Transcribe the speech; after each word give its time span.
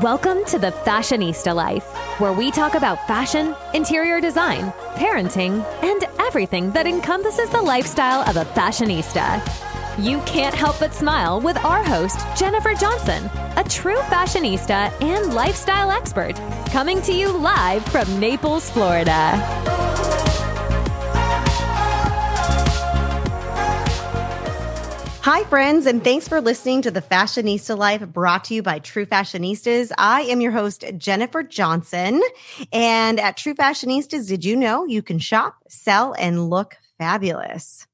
Welcome 0.00 0.42
to 0.46 0.58
the 0.58 0.70
Fashionista 0.70 1.54
Life, 1.54 1.84
where 2.18 2.32
we 2.32 2.50
talk 2.50 2.74
about 2.74 3.06
fashion, 3.06 3.54
interior 3.74 4.22
design, 4.22 4.72
parenting, 4.94 5.62
and 5.82 6.04
everything 6.18 6.70
that 6.70 6.86
encompasses 6.86 7.50
the 7.50 7.60
lifestyle 7.60 8.26
of 8.26 8.38
a 8.38 8.46
fashionista. 8.54 9.38
You 10.02 10.20
can't 10.20 10.54
help 10.54 10.78
but 10.80 10.94
smile 10.94 11.42
with 11.42 11.58
our 11.58 11.84
host, 11.84 12.18
Jennifer 12.38 12.72
Johnson, 12.72 13.26
a 13.58 13.64
true 13.68 14.00
fashionista 14.08 14.90
and 15.02 15.34
lifestyle 15.34 15.90
expert, 15.90 16.36
coming 16.70 17.02
to 17.02 17.12
you 17.12 17.30
live 17.30 17.84
from 17.84 18.18
Naples, 18.18 18.70
Florida. 18.70 19.81
Hi, 25.24 25.44
friends, 25.44 25.86
and 25.86 26.02
thanks 26.02 26.26
for 26.26 26.40
listening 26.40 26.82
to 26.82 26.90
the 26.90 27.00
Fashionista 27.00 27.78
Life 27.78 28.04
brought 28.08 28.42
to 28.46 28.54
you 28.54 28.62
by 28.64 28.80
True 28.80 29.06
Fashionistas. 29.06 29.92
I 29.96 30.22
am 30.22 30.40
your 30.40 30.50
host, 30.50 30.84
Jennifer 30.98 31.44
Johnson. 31.44 32.20
And 32.72 33.20
at 33.20 33.36
True 33.36 33.54
Fashionistas, 33.54 34.26
did 34.26 34.44
you 34.44 34.56
know 34.56 34.84
you 34.84 35.00
can 35.00 35.20
shop, 35.20 35.58
sell, 35.68 36.12
and 36.18 36.50
look 36.50 36.76
fabulous? 36.98 37.86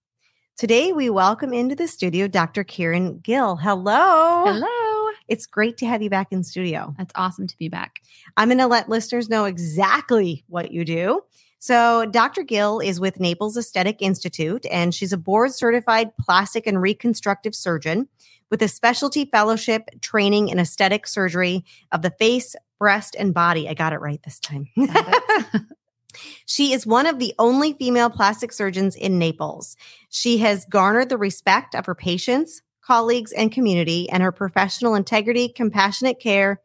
Today, 0.56 0.94
we 0.94 1.10
welcome 1.10 1.52
into 1.52 1.74
the 1.74 1.86
studio 1.86 2.28
Dr. 2.28 2.64
Kiran 2.64 3.22
Gill. 3.22 3.56
Hello. 3.56 4.44
Hello. 4.46 5.12
It's 5.28 5.44
great 5.44 5.76
to 5.76 5.86
have 5.86 6.00
you 6.00 6.08
back 6.08 6.28
in 6.32 6.42
studio. 6.42 6.94
That's 6.96 7.12
awesome 7.14 7.46
to 7.46 7.58
be 7.58 7.68
back. 7.68 8.00
I'm 8.38 8.48
going 8.48 8.56
to 8.56 8.66
let 8.66 8.88
listeners 8.88 9.28
know 9.28 9.44
exactly 9.44 10.44
what 10.48 10.72
you 10.72 10.82
do. 10.86 11.20
So, 11.60 12.06
Dr. 12.06 12.44
Gill 12.44 12.78
is 12.78 13.00
with 13.00 13.18
Naples 13.18 13.56
Aesthetic 13.56 14.00
Institute, 14.00 14.64
and 14.70 14.94
she's 14.94 15.12
a 15.12 15.18
board 15.18 15.52
certified 15.52 16.16
plastic 16.16 16.66
and 16.66 16.80
reconstructive 16.80 17.54
surgeon 17.54 18.08
with 18.50 18.62
a 18.62 18.68
specialty 18.68 19.24
fellowship 19.24 19.88
training 20.00 20.48
in 20.48 20.58
aesthetic 20.58 21.06
surgery 21.06 21.64
of 21.92 22.02
the 22.02 22.10
face, 22.10 22.54
breast, 22.78 23.16
and 23.18 23.34
body. 23.34 23.68
I 23.68 23.74
got 23.74 23.92
it 23.92 24.00
right 24.00 24.22
this 24.22 24.38
time. 24.38 24.68
she 26.46 26.72
is 26.72 26.86
one 26.86 27.06
of 27.06 27.18
the 27.18 27.34
only 27.38 27.72
female 27.72 28.08
plastic 28.08 28.52
surgeons 28.52 28.94
in 28.94 29.18
Naples. 29.18 29.76
She 30.08 30.38
has 30.38 30.64
garnered 30.64 31.08
the 31.08 31.18
respect 31.18 31.74
of 31.74 31.86
her 31.86 31.94
patients, 31.94 32.62
colleagues, 32.80 33.32
and 33.32 33.52
community, 33.52 34.08
and 34.08 34.22
her 34.22 34.32
professional 34.32 34.94
integrity, 34.94 35.48
compassionate 35.48 36.20
care, 36.20 36.62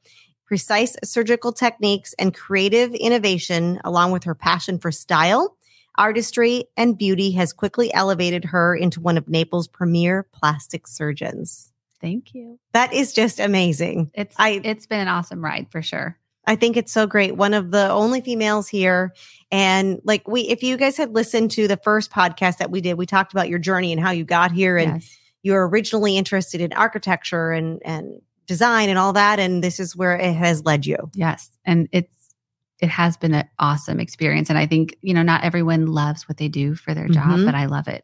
precise 0.53 0.95
surgical 1.03 1.51
techniques, 1.51 2.13
and 2.19 2.31
creative 2.31 2.93
innovation, 2.93 3.81
along 3.83 4.11
with 4.11 4.23
her 4.23 4.35
passion 4.35 4.77
for 4.77 4.91
style, 4.91 5.57
artistry, 5.95 6.65
and 6.77 6.95
beauty, 6.95 7.31
has 7.31 7.51
quickly 7.51 7.91
elevated 7.91 8.45
her 8.45 8.75
into 8.75 9.01
one 9.01 9.17
of 9.17 9.27
Naples' 9.27 9.67
premier 9.67 10.27
plastic 10.31 10.85
surgeons. 10.85 11.71
Thank 11.99 12.35
you. 12.35 12.59
That 12.71 12.93
is 12.93 13.13
just 13.13 13.39
amazing. 13.39 14.11
It's 14.13 14.35
I, 14.37 14.61
it's 14.63 14.85
been 14.85 14.99
an 14.99 15.07
awesome 15.07 15.43
ride 15.43 15.71
for 15.71 15.81
sure. 15.81 16.19
I 16.45 16.55
think 16.55 16.77
it's 16.77 16.91
so 16.91 17.07
great. 17.07 17.35
One 17.35 17.55
of 17.55 17.71
the 17.71 17.89
only 17.89 18.21
females 18.21 18.67
here. 18.67 19.15
And 19.51 20.01
like 20.03 20.27
we 20.27 20.41
if 20.41 20.61
you 20.61 20.77
guys 20.77 20.97
had 20.97 21.15
listened 21.15 21.49
to 21.51 21.67
the 21.67 21.77
first 21.77 22.11
podcast 22.11 22.59
that 22.59 22.69
we 22.69 22.79
did, 22.79 22.93
we 22.93 23.07
talked 23.07 23.33
about 23.33 23.49
your 23.49 23.57
journey 23.57 23.91
and 23.91 23.99
how 23.99 24.11
you 24.11 24.23
got 24.23 24.51
here 24.51 24.77
and 24.77 25.01
yes. 25.01 25.17
you 25.41 25.53
were 25.53 25.67
originally 25.67 26.15
interested 26.15 26.61
in 26.61 26.73
architecture 26.73 27.49
and 27.49 27.81
and 27.83 28.21
design 28.45 28.89
and 28.89 28.99
all 28.99 29.13
that. 29.13 29.39
And 29.39 29.63
this 29.63 29.79
is 29.79 29.95
where 29.95 30.15
it 30.15 30.33
has 30.33 30.63
led 30.63 30.85
you. 30.85 30.97
Yes. 31.13 31.49
And 31.65 31.87
it's, 31.91 32.35
it 32.79 32.89
has 32.89 33.15
been 33.17 33.33
an 33.33 33.47
awesome 33.59 33.99
experience. 33.99 34.49
And 34.49 34.57
I 34.57 34.65
think, 34.65 34.97
you 35.01 35.13
know, 35.13 35.23
not 35.23 35.43
everyone 35.43 35.87
loves 35.87 36.27
what 36.27 36.37
they 36.37 36.49
do 36.49 36.75
for 36.75 36.93
their 36.93 37.07
job, 37.07 37.23
mm-hmm. 37.23 37.45
but 37.45 37.55
I 37.55 37.67
love 37.67 37.87
it. 37.87 38.03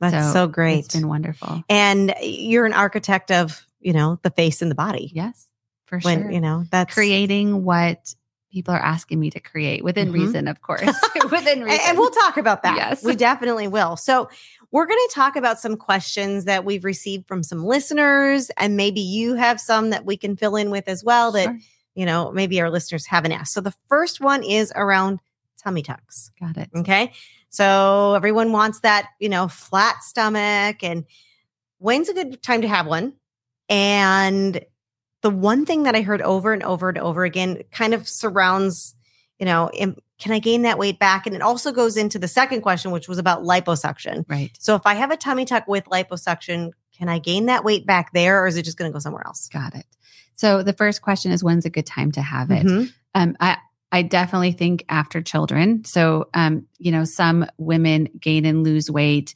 That's 0.00 0.26
so, 0.26 0.32
so 0.32 0.46
great. 0.48 0.80
It's 0.80 0.94
been 0.94 1.08
wonderful. 1.08 1.62
And 1.68 2.14
you're 2.20 2.66
an 2.66 2.72
architect 2.72 3.30
of, 3.30 3.64
you 3.80 3.92
know, 3.92 4.18
the 4.22 4.30
face 4.30 4.62
and 4.62 4.70
the 4.70 4.74
body. 4.74 5.10
Yes, 5.14 5.48
for 5.86 6.00
when, 6.00 6.22
sure. 6.22 6.30
You 6.32 6.40
know, 6.40 6.64
that's 6.70 6.92
creating 6.92 7.64
what 7.64 8.14
people 8.56 8.72
are 8.72 8.82
asking 8.82 9.20
me 9.20 9.28
to 9.28 9.38
create 9.38 9.84
within 9.84 10.08
mm-hmm. 10.08 10.22
reason, 10.22 10.48
of 10.48 10.62
course. 10.62 10.80
within 11.30 11.62
reason. 11.62 11.78
And 11.84 11.98
we'll 11.98 12.08
talk 12.08 12.38
about 12.38 12.62
that. 12.62 12.74
Yes. 12.74 13.04
We 13.04 13.14
definitely 13.14 13.68
will. 13.68 13.98
So 13.98 14.30
we're 14.70 14.86
going 14.86 14.98
to 15.10 15.14
talk 15.14 15.36
about 15.36 15.60
some 15.60 15.76
questions 15.76 16.46
that 16.46 16.64
we've 16.64 16.82
received 16.82 17.28
from 17.28 17.42
some 17.42 17.66
listeners, 17.66 18.50
and 18.56 18.74
maybe 18.74 19.02
you 19.02 19.34
have 19.34 19.60
some 19.60 19.90
that 19.90 20.06
we 20.06 20.16
can 20.16 20.38
fill 20.38 20.56
in 20.56 20.70
with 20.70 20.88
as 20.88 21.04
well 21.04 21.32
that, 21.32 21.44
sure. 21.44 21.58
you 21.94 22.06
know, 22.06 22.32
maybe 22.32 22.58
our 22.62 22.70
listeners 22.70 23.04
haven't 23.04 23.32
asked. 23.32 23.52
So 23.52 23.60
the 23.60 23.74
first 23.90 24.22
one 24.22 24.42
is 24.42 24.72
around 24.74 25.20
tummy 25.62 25.82
tucks. 25.82 26.32
Got 26.40 26.56
it. 26.56 26.70
Okay. 26.74 27.12
So 27.50 28.14
everyone 28.14 28.52
wants 28.52 28.80
that, 28.80 29.10
you 29.20 29.28
know, 29.28 29.48
flat 29.48 30.02
stomach. 30.02 30.82
And 30.82 31.04
when's 31.76 32.08
a 32.08 32.14
good 32.14 32.42
time 32.42 32.62
to 32.62 32.68
have 32.68 32.86
one? 32.86 33.12
And 33.68 34.64
the 35.26 35.30
one 35.30 35.66
thing 35.66 35.82
that 35.82 35.96
I 35.96 36.02
heard 36.02 36.22
over 36.22 36.52
and 36.52 36.62
over 36.62 36.88
and 36.88 36.98
over 36.98 37.24
again 37.24 37.64
kind 37.72 37.94
of 37.94 38.08
surrounds, 38.08 38.94
you 39.40 39.44
know, 39.44 39.68
can 39.74 40.30
I 40.30 40.38
gain 40.38 40.62
that 40.62 40.78
weight 40.78 41.00
back? 41.00 41.26
And 41.26 41.34
it 41.34 41.42
also 41.42 41.72
goes 41.72 41.96
into 41.96 42.16
the 42.20 42.28
second 42.28 42.60
question, 42.60 42.92
which 42.92 43.08
was 43.08 43.18
about 43.18 43.42
liposuction. 43.42 44.24
Right. 44.28 44.52
So 44.60 44.76
if 44.76 44.82
I 44.84 44.94
have 44.94 45.10
a 45.10 45.16
tummy 45.16 45.44
tuck 45.44 45.66
with 45.66 45.86
liposuction, 45.86 46.70
can 46.96 47.08
I 47.08 47.18
gain 47.18 47.46
that 47.46 47.64
weight 47.64 47.86
back 47.86 48.12
there 48.12 48.40
or 48.40 48.46
is 48.46 48.56
it 48.56 48.62
just 48.62 48.78
going 48.78 48.88
to 48.88 48.92
go 48.92 49.00
somewhere 49.00 49.24
else? 49.26 49.48
Got 49.48 49.74
it. 49.74 49.84
So 50.36 50.62
the 50.62 50.72
first 50.72 51.02
question 51.02 51.32
is 51.32 51.42
when's 51.42 51.64
a 51.64 51.70
good 51.70 51.86
time 51.86 52.12
to 52.12 52.22
have 52.22 52.52
it? 52.52 52.64
Mm-hmm. 52.64 52.84
Um, 53.16 53.36
I, 53.40 53.56
I 53.90 54.02
definitely 54.02 54.52
think 54.52 54.84
after 54.88 55.22
children. 55.22 55.84
So, 55.84 56.28
um, 56.34 56.68
you 56.78 56.92
know, 56.92 57.02
some 57.02 57.46
women 57.58 58.10
gain 58.20 58.44
and 58.44 58.62
lose 58.62 58.88
weight 58.92 59.34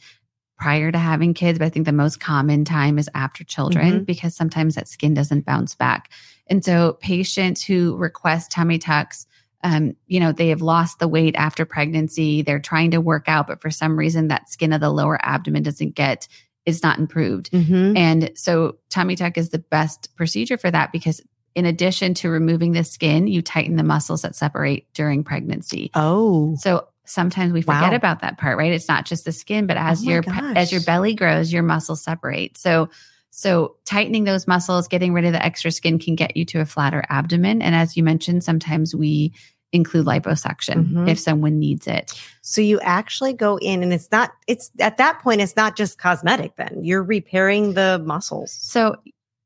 prior 0.61 0.93
to 0.93 0.99
having 0.99 1.33
kids, 1.33 1.59
but 1.59 1.65
I 1.65 1.69
think 1.71 1.87
the 1.87 1.93
most 1.93 2.21
common 2.21 2.67
time 2.67 2.99
is 2.99 3.09
after 3.15 3.43
children 3.45 3.93
mm-hmm. 3.93 4.05
because 4.05 4.37
sometimes 4.37 4.75
that 4.75 4.89
skin 4.89 5.15
doesn't 5.15 5.47
bounce 5.47 5.75
back. 5.75 6.11
And 6.49 6.63
so 6.63 6.99
patients 7.01 7.65
who 7.65 7.97
request 7.97 8.51
tummy 8.51 8.79
tucks, 8.79 9.27
um, 9.65 9.97
you 10.07 10.21
know, 10.21 10.33
they 10.33 10.49
have 10.49 10.61
lost 10.61 10.99
the 10.99 11.09
weight 11.09 11.35
after 11.35 11.65
pregnancy. 11.65 12.43
They're 12.43 12.61
trying 12.61 12.91
to 12.91 13.01
work 13.01 13.27
out, 13.27 13.47
but 13.47 13.63
for 13.63 13.71
some 13.71 13.99
reason 13.99 14.29
that 14.29 14.51
skin 14.51 14.75
of 14.75 14.83
the 14.83 14.91
lower 14.91 15.19
abdomen 15.23 15.63
doesn't 15.63 15.95
get 15.95 16.29
is 16.67 16.83
not 16.83 16.99
improved. 16.99 17.51
Mm-hmm. 17.53 17.97
And 17.97 18.31
so 18.35 18.77
tummy 18.91 19.17
tuck 19.17 19.39
is 19.39 19.49
the 19.49 19.61
best 19.61 20.15
procedure 20.15 20.59
for 20.59 20.71
that 20.71 20.93
because 20.93 21.23
in 21.55 21.65
addition 21.65 22.13
to 22.15 22.29
removing 22.29 22.73
the 22.73 22.85
skin, 22.85 23.27
you 23.27 23.41
tighten 23.41 23.77
the 23.77 23.83
muscles 23.83 24.23
that 24.23 24.37
separate 24.37 24.93
during 24.93 25.25
pregnancy. 25.25 25.91
Oh. 25.95 26.55
So 26.57 26.87
sometimes 27.11 27.53
we 27.53 27.63
forget 27.63 27.91
wow. 27.91 27.97
about 27.97 28.21
that 28.21 28.39
part, 28.39 28.57
right? 28.57 28.73
It's 28.73 28.89
not 28.89 29.05
just 29.05 29.25
the 29.25 29.33
skin, 29.33 29.67
but 29.67 29.77
as 29.77 30.07
oh 30.07 30.11
your 30.11 30.23
gosh. 30.23 30.57
as 30.57 30.73
your 30.73 30.81
belly 30.83 31.15
grows, 31.15 31.53
your 31.53 31.63
muscles 31.63 32.03
separate. 32.03 32.57
So 32.57 32.89
so 33.31 33.77
tightening 33.85 34.25
those 34.25 34.49
muscles, 34.49 34.89
getting 34.89 35.13
rid 35.13 35.25
of 35.25 35.33
the 35.33 35.45
extra 35.45 35.71
skin 35.71 35.99
can 35.99 36.15
get 36.15 36.37
you 36.37 36.45
to 36.47 36.61
a 36.61 36.67
flatter 36.67 37.05
abdomen. 37.09 37.63
And 37.63 37.75
as 37.75 37.97
you 37.97 38.03
mentioned, 38.03 38.45
sometimes 38.45 38.95
we 38.95 39.33
include 39.73 40.05
liposuction 40.05 40.87
mm-hmm. 40.87 41.09
if 41.09 41.19
someone 41.19 41.59
needs 41.61 41.87
it. 41.87 42.13
So 42.43 42.61
you 42.61 42.81
actually 42.81 43.35
go 43.35 43.57
in 43.57 43.83
and 43.83 43.93
it's 43.93 44.11
not 44.11 44.33
it's 44.49 44.71
at 44.81 44.97
that 44.97 45.21
point 45.21 45.41
it's 45.41 45.57
not 45.57 45.77
just 45.77 45.99
cosmetic 45.99 46.57
then. 46.57 46.81
You're 46.83 47.05
repairing 47.05 47.75
the 47.75 48.03
muscles. 48.05 48.53
So 48.53 48.97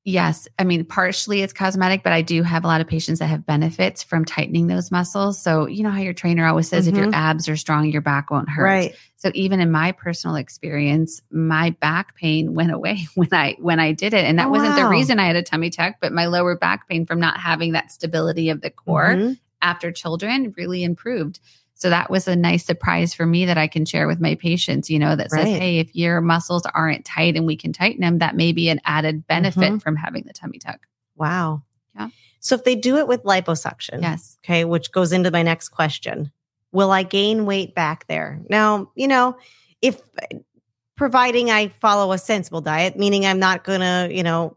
Yes. 0.07 0.47
I 0.59 0.65
mean, 0.65 0.85
partially 0.85 1.41
it's 1.41 1.55
cosmetic, 1.55 2.03
but 2.03 2.13
I 2.13 2.21
do 2.21 2.43
have 2.43 2.65
a 2.65 2.67
lot 2.67 2.83
of 2.83 2.87
patients 2.87 3.21
that 3.21 3.27
have 3.27 3.47
benefits 3.47 4.03
from 4.03 4.27
tightening 4.27 4.67
those 4.67 4.91
muscles. 4.91 5.41
So, 5.41 5.67
you 5.67 5.83
know 5.83 5.91
how 5.91 6.01
your 6.01 6.13
trainer 6.13 6.47
always 6.47 6.69
says 6.69 6.87
mm-hmm. 6.87 6.95
if 6.95 6.99
your 6.99 7.07
mm-hmm. 7.07 7.15
abs 7.15 7.49
are 7.49 7.57
strong, 7.57 7.89
your 7.89 8.03
back 8.03 8.31
won't 8.31 8.51
hurt. 8.51 8.65
Right. 8.65 8.97
So 9.17 9.31
even 9.33 9.61
in 9.61 9.71
my 9.71 9.93
personal 9.93 10.37
experience, 10.37 11.23
my 11.31 11.71
back 11.81 12.15
pain 12.15 12.53
went 12.53 12.71
away 12.71 13.07
when 13.15 13.33
I 13.33 13.57
when 13.59 13.81
I 13.81 13.93
did 13.93 14.13
it. 14.13 14.27
And 14.27 14.39
that 14.39 14.49
oh, 14.49 14.51
wasn't 14.51 14.77
wow. 14.77 14.83
the 14.83 14.89
reason 14.89 15.19
I 15.19 15.25
had 15.25 15.37
a 15.37 15.43
tummy 15.43 15.71
tuck, 15.71 15.95
but 16.03 16.13
my 16.13 16.27
lower 16.27 16.55
back 16.55 16.87
pain 16.87 17.07
from 17.07 17.19
not 17.19 17.41
having 17.41 17.73
that 17.73 17.91
stability 17.91 18.51
of 18.51 18.61
the 18.61 18.69
core 18.69 19.15
mm-hmm. 19.15 19.33
after 19.63 19.91
children 19.91 20.53
really 20.59 20.85
improved. 20.85 21.41
So 21.85 21.91
that 21.91 22.09
was 22.09 22.27
a 22.27 22.35
nice 22.35 22.65
surprise 22.65 23.13
for 23.13 23.27
me 23.27 23.45
that 23.45 23.59
I 23.59 23.67
can 23.67 23.85
share 23.85 24.07
with 24.07 24.19
my 24.19 24.37
patients, 24.37 24.89
you 24.89 24.99
know, 24.99 25.17
that 25.17 25.31
says, 25.31 25.45
right. 25.45 25.61
hey, 25.61 25.79
if 25.81 25.95
your 25.95 26.23
muscles 26.23 26.63
aren't 26.73 27.05
tight 27.05 27.37
and 27.37 27.45
we 27.45 27.57
can 27.57 27.75
tighten 27.75 28.01
them, 28.01 28.21
that 28.21 28.35
may 28.35 28.53
be 28.53 28.71
an 28.71 28.81
added 28.87 29.27
benefit 29.27 29.61
mm-hmm. 29.61 29.77
from 29.77 29.95
having 29.95 30.25
the 30.25 30.33
tummy 30.33 30.59
tuck. 30.59 30.87
Wow. 31.15 31.63
Yeah. 31.95 32.09
So 32.41 32.55
if 32.55 32.65
they 32.65 32.75
do 32.75 32.97
it 32.97 33.07
with 33.07 33.23
liposuction, 33.25 34.01
yes. 34.01 34.39
Okay, 34.43 34.65
which 34.65 34.93
goes 34.93 35.13
into 35.13 35.31
my 35.31 35.43
next 35.43 35.69
question. 35.69 36.33
Will 36.73 36.91
I 36.91 37.03
gain 37.03 37.45
weight 37.45 37.75
back 37.75 38.07
there? 38.07 38.41
Now, 38.49 38.91
you 38.95 39.07
know, 39.07 39.37
if 39.83 40.01
providing 40.97 41.51
I 41.51 41.69
follow 41.69 42.13
a 42.13 42.19
sensible 42.19 42.63
diet, 42.63 42.97
meaning 42.97 43.27
I'm 43.27 43.39
not 43.39 43.63
gonna, 43.63 44.09
you 44.11 44.23
know, 44.23 44.57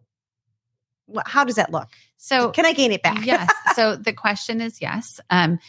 how 1.26 1.44
does 1.44 1.56
that 1.56 1.74
look? 1.74 1.90
So 2.16 2.52
can 2.52 2.66
I 2.66 2.72
gain 2.72 2.94
it 2.94 3.04
back? 3.04 3.26
yes. 3.26 3.52
So 3.76 3.98
the 3.98 4.14
question 4.14 4.62
is 4.62 4.82
yes. 4.82 5.20
Um, 5.30 5.60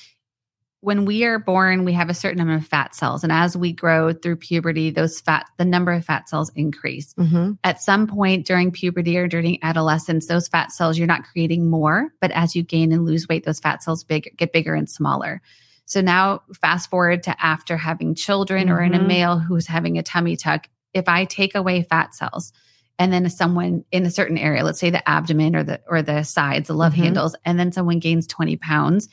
when 0.80 1.04
we 1.04 1.24
are 1.24 1.38
born, 1.40 1.84
we 1.84 1.92
have 1.94 2.08
a 2.08 2.14
certain 2.14 2.38
number 2.38 2.54
of 2.54 2.66
fat 2.66 2.94
cells. 2.94 3.24
And 3.24 3.32
as 3.32 3.56
we 3.56 3.72
grow 3.72 4.12
through 4.12 4.36
puberty, 4.36 4.90
those 4.90 5.20
fat, 5.20 5.46
the 5.56 5.64
number 5.64 5.92
of 5.92 6.04
fat 6.04 6.28
cells 6.28 6.50
increase. 6.54 7.14
Mm-hmm. 7.14 7.52
At 7.64 7.82
some 7.82 8.06
point 8.06 8.46
during 8.46 8.70
puberty 8.70 9.18
or 9.18 9.26
during 9.26 9.62
adolescence, 9.62 10.26
those 10.26 10.46
fat 10.46 10.70
cells, 10.70 10.96
you're 10.96 11.08
not 11.08 11.24
creating 11.24 11.68
more, 11.68 12.10
but 12.20 12.30
as 12.30 12.54
you 12.54 12.62
gain 12.62 12.92
and 12.92 13.04
lose 13.04 13.26
weight, 13.28 13.44
those 13.44 13.58
fat 13.58 13.82
cells 13.82 14.04
big, 14.04 14.36
get 14.36 14.52
bigger 14.52 14.74
and 14.74 14.88
smaller. 14.88 15.42
So 15.84 16.00
now 16.00 16.42
fast 16.60 16.90
forward 16.90 17.24
to 17.24 17.44
after 17.44 17.76
having 17.76 18.14
children 18.14 18.68
mm-hmm. 18.68 18.76
or 18.76 18.82
in 18.82 18.94
a 18.94 18.98
mm-hmm. 18.98 19.08
male 19.08 19.38
who's 19.38 19.66
having 19.66 19.98
a 19.98 20.02
tummy 20.02 20.36
tuck. 20.36 20.68
If 20.94 21.08
I 21.08 21.24
take 21.24 21.54
away 21.56 21.82
fat 21.82 22.14
cells, 22.14 22.52
and 23.00 23.12
then 23.12 23.28
someone 23.30 23.84
in 23.92 24.04
a 24.04 24.10
certain 24.10 24.36
area, 24.36 24.64
let's 24.64 24.80
say 24.80 24.90
the 24.90 25.08
abdomen 25.08 25.54
or 25.54 25.62
the 25.62 25.80
or 25.86 26.02
the 26.02 26.24
sides, 26.24 26.66
the 26.66 26.74
love 26.74 26.94
Mhm. 26.94 27.04
handles, 27.04 27.36
and 27.44 27.58
then 27.58 27.70
someone 27.70 28.00
gains 28.00 28.26
20 28.26 28.56
pounds, 28.56 29.08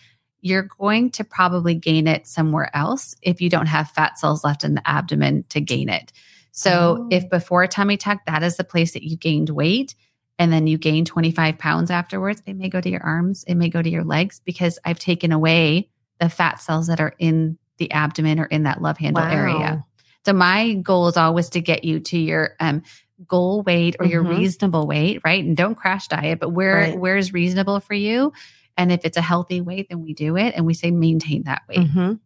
you're 0.46 0.70
going 0.78 1.10
to 1.10 1.24
probably 1.24 1.74
gain 1.74 2.06
it 2.06 2.28
somewhere 2.28 2.70
else 2.76 3.16
if 3.24 3.42
you 3.42 3.50
don't 3.50 3.66
have 3.66 3.90
fat 3.90 4.20
cells 4.20 4.44
left 4.44 4.64
in 4.64 4.76
the 4.76 4.88
abdomen 4.88 5.44
to 5.50 5.60
gain 5.60 5.90
it. 5.90 6.14
So 6.52 7.00
Oh. 7.02 7.08
if 7.10 7.28
before 7.32 7.64
a 7.64 7.68
tummy 7.68 7.98
tuck, 7.98 8.20
that 8.28 8.44
is 8.44 8.56
the 8.56 8.64
place 8.64 8.94
that 8.94 9.02
you 9.02 9.18
gained 9.18 9.50
weight, 9.50 9.96
and 10.38 10.54
then 10.54 10.68
you 10.68 10.78
gain 10.78 11.04
25 11.04 11.58
pounds 11.58 11.90
afterwards, 11.90 12.44
it 12.46 12.54
may 12.54 12.70
go 12.70 12.80
to 12.80 12.90
your 12.90 13.02
arms, 13.02 13.44
it 13.48 13.56
may 13.56 13.70
go 13.70 13.82
to 13.82 13.90
your 13.90 14.04
legs 14.04 14.40
because 14.46 14.78
I've 14.86 15.00
taken 15.00 15.32
away 15.32 15.90
the 16.20 16.30
fat 16.30 16.62
cells 16.62 16.86
that 16.88 17.00
are 17.02 17.14
in 17.18 17.58
the 17.78 17.92
abdomen 17.92 18.40
or 18.40 18.46
in 18.46 18.64
that 18.64 18.84
love 18.84 19.00
handle 19.00 19.24
area. 19.24 19.84
So 20.26 20.34
my 20.34 20.74
goal 20.76 21.08
is 21.08 21.18
always 21.18 21.50
to 21.50 21.60
get 21.62 21.84
you 21.84 22.00
to 22.02 22.18
your 22.20 22.52
um, 22.60 22.84
goal 23.28 23.64
weight 23.64 23.96
or 24.00 24.06
your 24.06 24.24
Mhm. 24.24 24.30
reasonable 24.30 24.86
weight, 24.86 25.22
right? 25.26 25.44
And 25.44 25.58
don't 25.58 25.76
crash 25.76 26.08
diet, 26.08 26.40
but 26.40 26.50
where 26.50 26.76
Right. 26.76 27.00
where 27.00 27.18
is 27.18 27.34
reasonable 27.34 27.80
for 27.80 27.96
you? 27.96 28.32
And 28.78 28.92
if 28.92 29.06
it's 29.06 29.18
a 29.18 29.22
healthy 29.22 29.62
weight, 29.62 29.88
then 29.90 30.02
we 30.02 30.14
do 30.14 30.36
it 30.38 30.54
and 30.56 30.66
we 30.66 30.74
say 30.74 30.92
maintain 30.92 31.44
that 31.44 31.62
weight. 31.70 31.80
Mhm. 31.90 32.20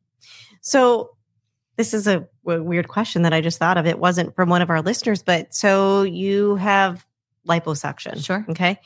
So 0.61 1.11
this 1.77 1.93
is 1.93 2.07
a 2.07 2.27
w- 2.45 2.63
weird 2.63 2.87
question 2.87 3.21
that 3.21 3.33
I 3.33 3.41
just 3.41 3.59
thought 3.59 3.77
of. 3.77 3.85
It 3.85 3.99
wasn't 3.99 4.35
from 4.35 4.49
one 4.49 4.61
of 4.61 4.69
our 4.69 4.81
listeners, 4.81 5.23
but 5.23 5.53
so 5.53 6.03
you 6.03 6.55
have 6.55 7.05
liposuction. 7.47 8.23
Sure. 8.23 8.45
Okay. 8.49 8.79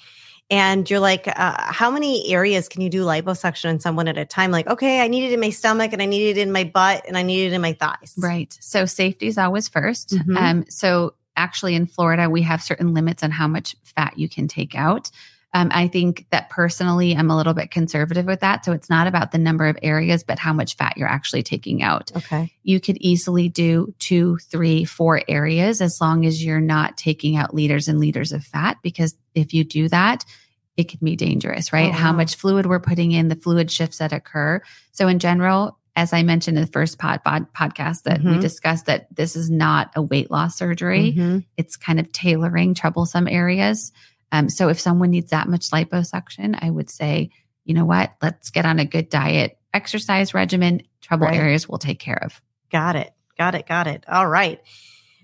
And 0.49 0.87
you're 0.89 0.99
like, 0.99 1.27
uh, 1.27 1.55
how 1.57 1.89
many 1.89 2.31
areas 2.31 2.67
can 2.67 2.81
you 2.81 2.89
do 2.89 3.03
liposuction 3.05 3.69
in 3.71 3.79
someone 3.79 4.07
at 4.07 4.17
a 4.17 4.25
time? 4.25 4.51
Like, 4.51 4.67
okay, 4.67 5.01
I 5.01 5.07
need 5.07 5.23
it 5.23 5.31
in 5.33 5.39
my 5.39 5.49
stomach 5.49 5.93
and 5.93 6.01
I 6.01 6.05
need 6.05 6.31
it 6.31 6.37
in 6.37 6.51
my 6.51 6.65
butt 6.65 7.03
and 7.07 7.17
I 7.17 7.23
need 7.23 7.47
it 7.47 7.53
in 7.53 7.61
my 7.61 7.73
thighs. 7.73 8.13
Right. 8.17 8.55
So 8.59 8.85
safety 8.85 9.27
is 9.27 9.37
always 9.37 9.67
1st 9.69 10.09
Mhm. 10.11 10.37
Um, 10.37 10.65
so 10.69 11.13
actually, 11.35 11.73
in 11.75 11.87
Florida, 11.87 12.29
we 12.29 12.41
have 12.43 12.61
certain 12.61 12.93
limits 12.93 13.23
on 13.23 13.31
how 13.31 13.47
much 13.47 13.75
fat 13.83 14.19
you 14.19 14.29
can 14.29 14.47
take 14.47 14.75
out. 14.75 15.09
Um, 15.55 15.69
I 15.71 15.87
think 15.87 16.25
that 16.31 16.49
personally, 16.49 17.15
I'm 17.15 17.29
a 17.29 17.37
little 17.37 17.53
bit 17.53 17.69
conservative 17.69 18.25
with 18.25 18.39
that. 18.39 18.65
So 18.65 18.71
it's 18.71 18.89
not 18.89 19.05
about 19.07 19.31
the 19.31 19.37
number 19.37 19.67
of 19.67 19.77
areas, 19.83 20.23
but 20.23 20.39
how 20.39 20.51
much 20.53 20.75
fat 20.77 20.97
you're 20.97 21.07
actually 21.07 21.43
taking 21.43 21.83
out. 21.83 22.11
Okay. 22.15 22.51
You 22.63 22.79
could 22.79 22.97
easily 22.97 23.49
do 23.49 23.93
two, 23.99 24.37
three, 24.49 24.83
four 24.83 25.21
areas 25.27 25.79
as 25.79 25.99
long 26.01 26.25
as 26.25 26.43
you're 26.43 26.59
not 26.59 26.97
taking 26.97 27.35
out 27.35 27.53
liters 27.53 27.87
and 27.87 27.99
liters 27.99 28.31
of 28.31 28.43
fat. 28.43 28.77
Because 28.81 29.15
if 29.35 29.53
you 29.53 29.63
do 29.63 29.89
that, 29.89 30.25
it 30.75 30.89
can 30.89 30.99
be 31.03 31.15
dangerous, 31.15 31.71
right? 31.71 31.89
Oh, 31.89 31.93
How 31.97 32.11
much 32.13 32.33
fluid 32.35 32.65
we're 32.65 32.79
putting 32.79 33.11
in, 33.11 33.27
the 33.27 33.35
fluid 33.35 33.69
shifts 33.69 33.99
that 33.99 34.11
occur. 34.11 34.59
So, 34.91 35.07
in 35.07 35.19
general, 35.19 35.77
as 35.95 36.13
I 36.13 36.23
mentioned 36.23 36.57
in 36.57 36.63
the 36.65 36.71
first 36.71 36.97
pod, 36.97 37.23
pod 37.23 37.45
podcast 37.53 38.03
that 38.03 38.23
we 38.23 38.31
Mhm. 38.31 38.41
discussed, 38.41 38.87
that 38.87 39.05
this 39.15 39.35
is 39.35 39.51
not 39.51 39.91
a 39.95 40.01
weight 40.01 40.31
loss 40.31 40.57
surgery. 40.57 41.13
Mhm. 41.15 41.45
It's 41.57 41.77
kind 41.77 41.99
of 41.99 42.11
tailoring 42.11 42.73
troublesome 42.73 43.27
areas. 43.27 43.91
Um, 44.33 44.49
so, 44.49 44.67
if 44.67 44.79
someone 44.79 45.11
needs 45.11 45.31
that 45.31 45.47
much 45.47 45.69
liposuction, 45.69 46.57
I 46.59 46.69
would 46.69 46.89
say, 46.89 47.29
you 47.63 47.73
know 47.73 47.85
what? 47.85 48.13
Let's 48.21 48.49
get 48.49 48.65
on 48.65 48.79
a 48.79 48.85
good 48.85 49.07
diet, 49.09 49.57
exercise 49.73 50.33
regimen. 50.33 50.81
Trouble 51.01 51.27
Right. 51.27 51.37
areas 51.37 51.69
we'll 51.69 51.77
take 51.77 51.99
care 51.99 52.21
of. 52.21 52.41
Got 52.71 52.95
it. 52.95 53.13
Got 53.37 53.55
it. 53.55 53.67
Got 53.67 53.87
it. 53.87 54.03
All 54.07 54.27
right. 54.27 54.59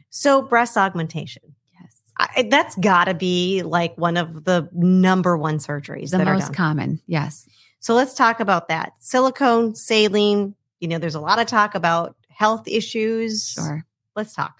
So 0.09 0.41
breast 0.41 0.77
augmentation. 0.77 1.55
Yes. 1.81 2.01
I, 2.17 2.47
that's 2.49 2.75
got 2.75 3.05
to 3.05 3.13
be 3.13 3.63
like 3.63 3.97
one 3.97 4.17
of 4.17 4.43
the 4.43 4.69
number 4.73 5.37
one 5.37 5.57
surgeries 5.57 6.11
The 6.11 6.19
that 6.19 6.27
are 6.27 6.33
most 6.35 6.53
common. 6.53 7.01
Yes. 7.07 7.47
So 7.79 7.95
let's 7.95 8.13
talk 8.13 8.39
about 8.39 8.67
that. 8.67 8.93
Silicone, 8.99 9.73
saline, 9.73 10.55
you 10.79 10.87
know, 10.87 10.97
there's 10.97 11.15
a 11.15 11.19
lot 11.21 11.39
of 11.39 11.47
talk 11.47 11.75
about 11.75 12.15
health 12.29 12.67
issues. 12.67 13.51
Sure. 13.51 13.85
Let's 14.15 14.33
talk. 14.33 14.57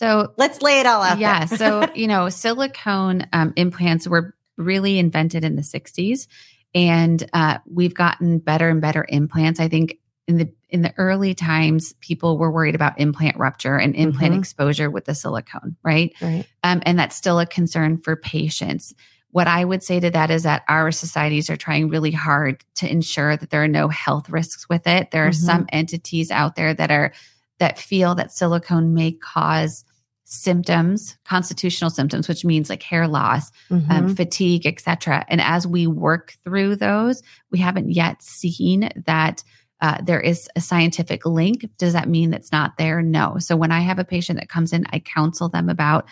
So, 0.00 0.32
Let's 0.38 0.62
lay 0.62 0.80
it 0.80 0.86
all 0.86 1.02
out 1.02 1.18
yeah. 1.18 1.44
so, 1.44 1.86
you 1.94 2.06
know, 2.06 2.30
silicone 2.30 3.26
um, 3.34 3.52
implants 3.56 4.08
were 4.08 4.34
really 4.56 4.98
invented 4.98 5.44
in 5.44 5.56
the 5.56 5.62
60s 5.62 6.26
and 6.74 7.28
uh, 7.34 7.58
we've 7.66 7.92
gotten 7.92 8.38
better 8.38 8.70
and 8.70 8.80
better 8.80 9.04
implants. 9.10 9.60
I 9.60 9.68
think 9.68 9.98
in 10.26 10.38
the 10.38 10.50
in 10.70 10.80
the 10.80 10.94
early 10.96 11.34
times, 11.34 11.92
people 12.00 12.38
were 12.38 12.50
worried 12.50 12.74
about 12.76 12.98
implant 12.98 13.36
rupture 13.36 13.76
and 13.76 13.94
implant 13.94 14.32
Mhm. 14.34 14.38
exposure 14.38 14.88
with 14.88 15.04
the 15.04 15.14
silicone, 15.14 15.76
right? 15.82 16.14
right. 16.22 16.46
Um, 16.62 16.80
and 16.86 16.98
that's 16.98 17.16
still 17.16 17.38
a 17.38 17.44
concern 17.44 17.98
for 17.98 18.16
patients. 18.16 18.94
What 19.32 19.48
I 19.48 19.64
would 19.64 19.82
say 19.82 20.00
to 20.00 20.10
that 20.12 20.30
is 20.30 20.44
that 20.44 20.62
our 20.68 20.92
societies 20.92 21.50
are 21.50 21.56
trying 21.56 21.88
really 21.90 22.12
hard 22.12 22.64
to 22.76 22.90
ensure 22.90 23.36
that 23.36 23.50
there 23.50 23.64
are 23.64 23.68
no 23.68 23.88
health 23.88 24.30
risks 24.30 24.66
with 24.68 24.86
it. 24.86 25.10
There 25.10 25.26
are 25.26 25.30
Mhm. 25.30 25.34
some 25.46 25.66
entities 25.72 26.30
out 26.30 26.56
there 26.56 26.72
that 26.72 26.90
are 26.90 27.12
that 27.58 27.78
feel 27.78 28.14
that 28.14 28.32
silicone 28.32 28.94
may 28.94 29.12
cause 29.12 29.84
symptoms, 30.32 31.18
constitutional 31.24 31.90
symptoms, 31.90 32.28
which 32.28 32.44
means 32.44 32.70
like 32.70 32.84
hair 32.84 33.08
loss, 33.08 33.50
um, 33.70 33.82
Mhm. 33.82 34.16
fatigue, 34.16 34.64
etc. 34.64 35.24
And 35.28 35.40
as 35.40 35.66
we 35.66 35.88
work 35.88 36.34
through 36.44 36.76
those, 36.76 37.20
we 37.50 37.58
haven't 37.58 37.90
yet 37.90 38.22
seen 38.22 38.88
that 39.06 39.42
uh, 39.82 39.96
there 40.02 40.20
is 40.20 40.46
a 40.54 40.60
scientific 40.60 41.24
link. 41.24 41.66
Does 41.78 41.94
that 41.94 42.06
mean 42.06 42.28
that's 42.30 42.52
not 42.52 42.76
there? 42.76 43.00
No. 43.00 43.36
So 43.38 43.56
when 43.56 43.72
I 43.72 43.80
have 43.80 43.98
a 43.98 44.04
patient 44.04 44.38
that 44.38 44.50
comes 44.50 44.74
in, 44.74 44.84
I 44.92 44.98
counsel 44.98 45.48
them 45.48 45.70
about, 45.70 46.06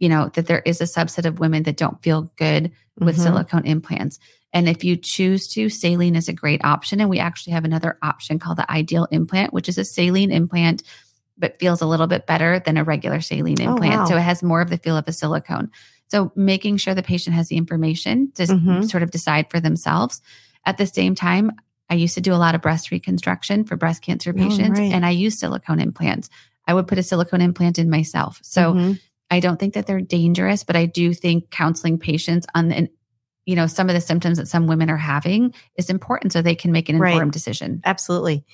you 0.00 0.08
know, 0.08 0.30
that 0.34 0.48
there 0.48 0.62
is 0.66 0.80
a 0.80 0.84
subset 0.84 1.24
of 1.24 1.38
women 1.38 1.62
that 1.62 1.76
don't 1.76 2.02
feel 2.02 2.32
good 2.36 2.72
with 2.98 3.16
Mhm. 3.16 3.22
silicone 3.22 3.64
implants. 3.66 4.18
And 4.52 4.68
if 4.68 4.82
you 4.82 4.96
choose 4.96 5.46
to, 5.54 5.68
saline 5.68 6.16
is 6.16 6.28
a 6.28 6.32
great 6.32 6.64
option. 6.64 7.00
And 7.00 7.08
we 7.08 7.20
actually 7.20 7.52
have 7.52 7.64
another 7.64 7.98
option 8.02 8.40
called 8.40 8.58
the 8.58 8.68
ideal 8.70 9.06
implant, 9.12 9.52
which 9.52 9.68
is 9.68 9.78
a 9.78 9.84
saline 9.84 10.32
implant, 10.32 10.82
but 11.36 11.58
feels 11.58 11.80
a 11.80 11.86
little 11.86 12.06
bit 12.06 12.26
better 12.26 12.60
than 12.60 12.76
a 12.76 12.84
regular 12.84 13.20
saline 13.20 13.60
Oh, 13.60 13.72
implant. 13.72 14.00
wow. 14.02 14.04
So 14.06 14.16
it 14.16 14.22
has 14.22 14.42
more 14.42 14.60
of 14.60 14.70
the 14.70 14.78
feel 14.78 14.96
of 14.96 15.08
a 15.08 15.12
silicone. 15.12 15.70
So 16.08 16.30
making 16.36 16.76
sure 16.76 16.94
the 16.94 17.02
patient 17.02 17.34
has 17.34 17.48
the 17.48 17.56
information 17.56 18.30
to 18.34 18.44
Mhm. 18.44 18.88
sort 18.88 19.02
of 19.02 19.10
decide 19.10 19.50
for 19.50 19.58
themselves. 19.60 20.20
At 20.64 20.76
the 20.78 20.86
same 20.86 21.14
time, 21.14 21.50
I 21.90 21.94
used 21.94 22.14
to 22.14 22.20
do 22.20 22.32
a 22.32 22.36
lot 22.36 22.54
of 22.54 22.62
breast 22.62 22.90
reconstruction 22.90 23.64
for 23.64 23.76
breast 23.76 24.02
cancer 24.02 24.30
Oh, 24.30 24.38
patients, 24.38 24.78
right. 24.78 24.92
and 24.92 25.04
I 25.04 25.10
use 25.10 25.38
silicone 25.38 25.80
implants. 25.80 26.28
I 26.66 26.74
would 26.74 26.86
put 26.86 26.98
a 26.98 27.02
silicone 27.02 27.40
implant 27.42 27.78
in 27.78 27.90
myself. 27.90 28.38
So 28.42 28.74
Mhm. 28.74 29.00
I 29.30 29.40
don't 29.40 29.58
think 29.58 29.74
that 29.74 29.86
they're 29.86 30.00
dangerous, 30.00 30.62
but 30.64 30.76
I 30.76 30.86
do 30.86 31.12
think 31.12 31.50
counseling 31.50 31.98
patients 31.98 32.46
on 32.54 32.68
the, 32.68 32.88
you 33.44 33.56
know, 33.56 33.66
some 33.66 33.88
of 33.90 33.94
the 33.94 34.00
symptoms 34.00 34.38
that 34.38 34.48
some 34.48 34.66
women 34.66 34.88
are 34.88 34.96
having 34.96 35.52
is 35.76 35.90
important 35.90 36.32
so 36.32 36.40
they 36.40 36.54
can 36.54 36.72
make 36.72 36.88
an 36.88 36.98
Right. 36.98 37.12
informed 37.12 37.32
decision. 37.32 37.80
absolutely. 37.84 38.44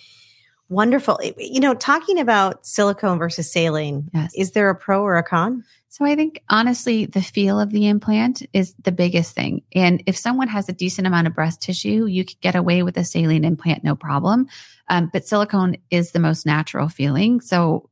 Wonderful. 0.71 1.19
You 1.37 1.59
know, 1.61 1.75
talking 1.75 2.19
about 2.21 2.65
silicone 2.65 3.19
versus 3.19 3.51
saline, 3.51 4.09
Yes. 4.15 4.33
is 4.37 4.53
there 4.53 4.71
a 4.71 4.75
pro 4.75 5.03
or 5.03 5.17
a 5.19 5.23
con? 5.23 5.65
So 5.89 6.05
I 6.05 6.15
think 6.15 6.41
honestly, 6.49 7.07
the 7.07 7.21
feel 7.21 7.59
of 7.59 7.71
the 7.71 7.89
implant 7.89 8.43
is 8.53 8.75
the 8.85 8.93
biggest 8.93 9.35
thing. 9.35 9.63
And 9.75 10.01
if 10.07 10.17
someone 10.17 10.47
has 10.47 10.69
a 10.69 10.73
decent 10.73 11.09
amount 11.09 11.27
of 11.27 11.35
breast 11.35 11.61
tissue, 11.61 12.07
you 12.07 12.25
could 12.25 12.41
get 12.41 12.55
away 12.55 12.85
with 12.85 12.97
a 12.97 13.05
saline 13.05 13.45
implant, 13.45 13.83
no 13.83 13.97
problem. 13.97 14.47
Um, 14.89 15.11
but 15.13 15.27
silicone 15.27 15.77
is 15.91 16.13
the 16.13 16.21
most 16.21 16.47
natural 16.47 16.89
feeling. 16.89 17.41
So 17.41 17.91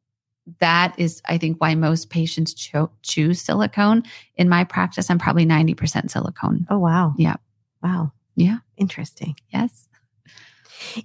that 0.60 0.94
is, 0.96 1.20
I 1.28 1.36
think, 1.36 1.60
why 1.60 1.74
most 1.74 2.10
patients 2.10 2.54
cho- 2.54 2.92
choose 3.02 3.40
silicone. 3.40 4.04
In 4.36 4.48
my 4.48 4.62
practice, 4.62 5.10
I'm 5.10 5.18
probably 5.18 5.44
90% 5.44 6.10
silicone. 6.12 6.64
Oh, 6.70 6.78
wow. 6.78 7.12
Yeah. 7.18 7.36
Wow. 7.82 8.12
Yeah. 8.36 8.58
Interesting. 8.76 9.34
Yes. 9.52 9.88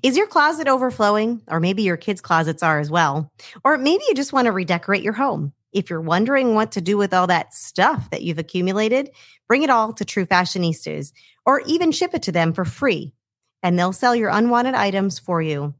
Is 0.01 0.17
your 0.17 0.27
closet 0.27 0.67
overflowing? 0.67 1.41
Or 1.47 1.59
maybe 1.59 1.83
your 1.83 1.97
kids' 1.97 2.21
closets 2.21 2.63
are 2.63 2.79
as 2.79 2.89
well. 2.91 3.31
Or 3.63 3.77
maybe 3.77 4.03
you 4.07 4.15
just 4.15 4.33
want 4.33 4.45
to 4.45 4.51
redecorate 4.51 5.03
your 5.03 5.13
home. 5.13 5.53
If 5.71 5.89
you're 5.89 6.01
wondering 6.01 6.53
what 6.53 6.71
to 6.73 6.81
do 6.81 6.97
with 6.97 7.13
all 7.13 7.27
that 7.27 7.53
stuff 7.53 8.09
that 8.11 8.21
you've 8.21 8.37
accumulated, 8.37 9.09
bring 9.47 9.63
it 9.63 9.69
all 9.69 9.93
to 9.93 10.05
True 10.05 10.25
Fashionistas 10.25 11.11
or 11.45 11.61
even 11.65 11.91
ship 11.91 12.13
it 12.13 12.23
to 12.23 12.31
them 12.31 12.53
for 12.53 12.65
free. 12.65 13.13
And 13.63 13.77
they'll 13.77 13.93
sell 13.93 14.15
your 14.15 14.29
unwanted 14.29 14.75
items 14.75 15.19
for 15.19 15.41
you. 15.41 15.73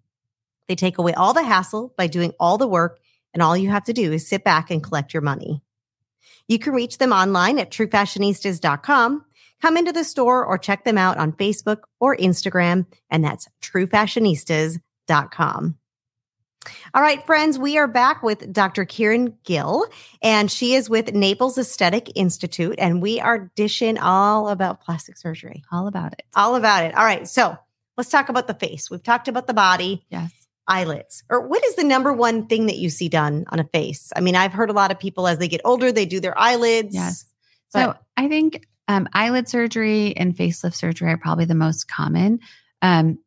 They 0.68 0.76
take 0.76 0.98
away 0.98 1.14
all 1.14 1.34
the 1.34 1.44
hassle 1.44 1.94
by 1.98 2.08
doing 2.08 2.34
all 2.40 2.58
the 2.58 2.68
work, 2.68 3.00
and 3.34 3.44
all 3.44 3.58
you 3.58 3.70
have 3.70 3.84
to 3.86 3.94
do 3.94 4.14
is 4.14 4.28
sit 4.28 4.44
back 4.44 4.72
and 4.72 4.82
collect 4.82 5.14
your 5.14 5.22
money. 5.22 5.62
You 6.48 6.60
can 6.60 6.74
reach 6.74 6.98
them 6.98 7.12
online 7.12 7.60
at 7.60 7.72
truefashionistas.com. 7.72 9.26
Come 9.64 9.78
into 9.78 9.94
the 9.94 10.04
store 10.04 10.46
or 10.46 10.58
check 10.58 10.84
them 10.84 10.98
out 10.98 11.18
on 11.18 11.32
Facebook 11.32 11.84
or 12.02 12.18
Instagram, 12.18 12.86
and 13.10 13.24
that's 13.24 13.48
truefashionistas.com. 13.62 15.78
All 16.94 17.02
right, 17.02 17.26
friends, 17.26 17.58
we 17.58 17.78
are 17.78 17.88
back 17.88 18.24
with 18.24 18.52
Dr. 18.52 18.84
Kiran 18.84 19.36
Gill, 19.46 19.86
and 20.22 20.52
she 20.52 20.74
is 20.74 20.90
with 20.90 21.14
Naples 21.14 21.58
Aesthetic 21.58 22.12
Institute, 22.14 22.76
and 22.78 23.02
we 23.02 23.22
are 23.22 23.50
dishing 23.56 23.98
all 23.98 24.50
about 24.50 24.82
plastic 24.82 25.16
surgery. 25.16 25.64
All 25.72 25.88
about 25.88 26.12
it. 26.12 26.24
All 26.36 26.58
about 26.58 26.84
it. 26.84 26.94
All 26.98 27.06
right, 27.06 27.26
so 27.26 27.58
let's 27.96 28.10
talk 28.10 28.28
about 28.28 28.48
the 28.48 28.56
face. 28.56 28.92
We've 28.92 29.02
talked 29.02 29.30
about 29.30 29.48
the 29.48 29.54
body, 29.54 30.04
Yes. 30.10 30.34
eyelids. 30.68 31.24
Or 31.30 31.48
what 31.48 31.64
is 31.64 31.78
the 31.78 31.86
number 31.86 32.12
one 32.12 32.48
thing 32.48 32.66
that 32.66 32.80
you 32.80 32.90
see 32.90 33.08
done 33.08 33.46
on 33.48 33.62
a 33.62 33.68
face? 33.72 34.12
I 34.14 34.20
mean, 34.20 34.36
I've 34.36 34.52
heard 34.52 34.70
a 34.70 34.74
lot 34.74 34.92
of 34.92 35.00
people 35.00 35.26
as 35.26 35.38
they 35.38 35.48
get 35.48 35.62
older, 35.64 35.90
they 35.90 36.06
do 36.06 36.20
their 36.20 36.38
eyelids. 36.38 36.94
Yes. 36.94 37.24
So 37.70 37.96
I 38.18 38.28
think 38.28 38.68
um, 38.88 39.08
eyelid 39.14 39.48
surgery 39.48 40.16
and 40.18 40.36
facelift 40.36 40.76
surgery 40.76 41.10
are 41.12 41.18
probably 41.18 41.46
the 41.46 41.56
most 41.56 41.88
common. 41.88 42.40
Um, 42.82 43.20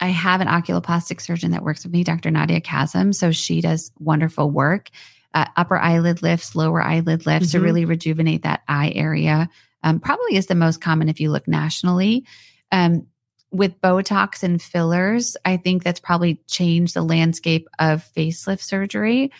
I 0.00 0.08
have 0.08 0.40
an 0.40 0.48
oculoplastic 0.48 1.20
surgeon 1.20 1.50
that 1.52 1.62
works 1.62 1.82
with 1.84 1.92
me, 1.92 2.04
Dr. 2.04 2.30
Nadia 2.30 2.60
Chasm. 2.60 3.12
So 3.12 3.32
she 3.32 3.60
does 3.60 3.90
wonderful 3.98 4.50
work. 4.50 4.90
uh, 5.34 5.44
upper 5.58 5.76
eyelid 5.76 6.22
lifts, 6.22 6.56
lower 6.56 6.82
eyelid 6.82 7.26
lifts 7.26 7.52
to 7.52 7.58
Mhm. 7.58 7.62
really 7.62 7.84
rejuvenate 7.84 8.42
that 8.44 8.62
eye 8.66 8.90
area. 8.94 9.50
Um, 9.82 10.00
probably 10.00 10.36
is 10.36 10.46
the 10.46 10.54
most 10.54 10.80
common 10.80 11.10
if 11.10 11.20
you 11.20 11.30
look 11.30 11.46
nationally. 11.46 12.24
Um, 12.72 13.06
with 13.50 13.78
Botox 13.82 14.42
and 14.42 14.60
fillers, 14.60 15.36
I 15.44 15.58
think 15.58 15.84
that's 15.84 16.00
probably 16.00 16.40
changed 16.46 16.94
the 16.94 17.02
landscape 17.02 17.68
of 17.78 18.08
facelift 18.16 18.62
surgery. 18.62 19.30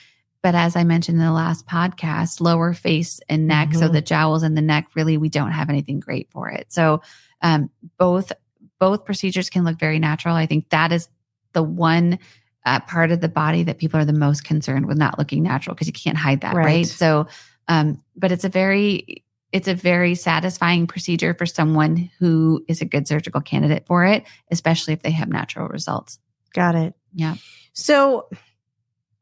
But 0.48 0.54
as 0.54 0.76
I 0.76 0.84
mentioned 0.84 1.18
in 1.18 1.26
the 1.26 1.30
last 1.30 1.66
podcast, 1.66 2.40
lower 2.40 2.72
face 2.72 3.20
and 3.28 3.46
neck, 3.46 3.74
so 3.74 3.86
Mhm. 3.86 3.92
the 3.92 4.00
jowls 4.00 4.42
and 4.42 4.56
the 4.56 4.62
neck, 4.62 4.86
really, 4.94 5.18
we 5.18 5.28
don't 5.28 5.50
have 5.50 5.68
anything 5.68 6.00
great 6.00 6.30
for 6.30 6.48
it. 6.48 6.72
So 6.72 7.02
um, 7.42 7.68
both 7.98 8.32
both 8.78 9.04
procedures 9.04 9.50
can 9.50 9.64
look 9.64 9.78
very 9.78 9.98
natural. 9.98 10.34
I 10.34 10.46
think 10.46 10.70
that 10.70 10.90
is 10.90 11.06
the 11.52 11.62
one 11.62 12.18
uh, 12.64 12.80
part 12.80 13.10
of 13.10 13.20
the 13.20 13.28
body 13.28 13.62
that 13.64 13.76
people 13.76 14.00
are 14.00 14.06
the 14.06 14.14
most 14.14 14.42
concerned 14.42 14.86
with 14.86 14.96
not 14.96 15.18
looking 15.18 15.42
natural 15.42 15.74
because 15.74 15.86
you 15.86 15.92
can't 15.92 16.16
hide 16.16 16.40
that, 16.40 16.54
right? 16.54 16.64
Right. 16.64 16.86
So, 16.86 17.26
um, 17.68 18.02
but 18.16 18.32
it's 18.32 18.44
a 18.44 18.48
very 18.48 19.22
it's 19.52 19.68
a 19.68 19.74
very 19.74 20.14
satisfying 20.14 20.86
procedure 20.86 21.34
for 21.34 21.44
someone 21.44 22.10
who 22.18 22.64
is 22.68 22.80
a 22.80 22.86
good 22.86 23.06
surgical 23.06 23.42
candidate 23.42 23.84
for 23.86 24.06
it, 24.06 24.24
especially 24.50 24.94
if 24.94 25.02
they 25.02 25.10
have 25.10 25.28
natural 25.28 25.68
results. 25.68 26.18
Got 26.54 26.74
it. 26.74 26.94
Yeah. 27.12 27.34
So 27.74 28.30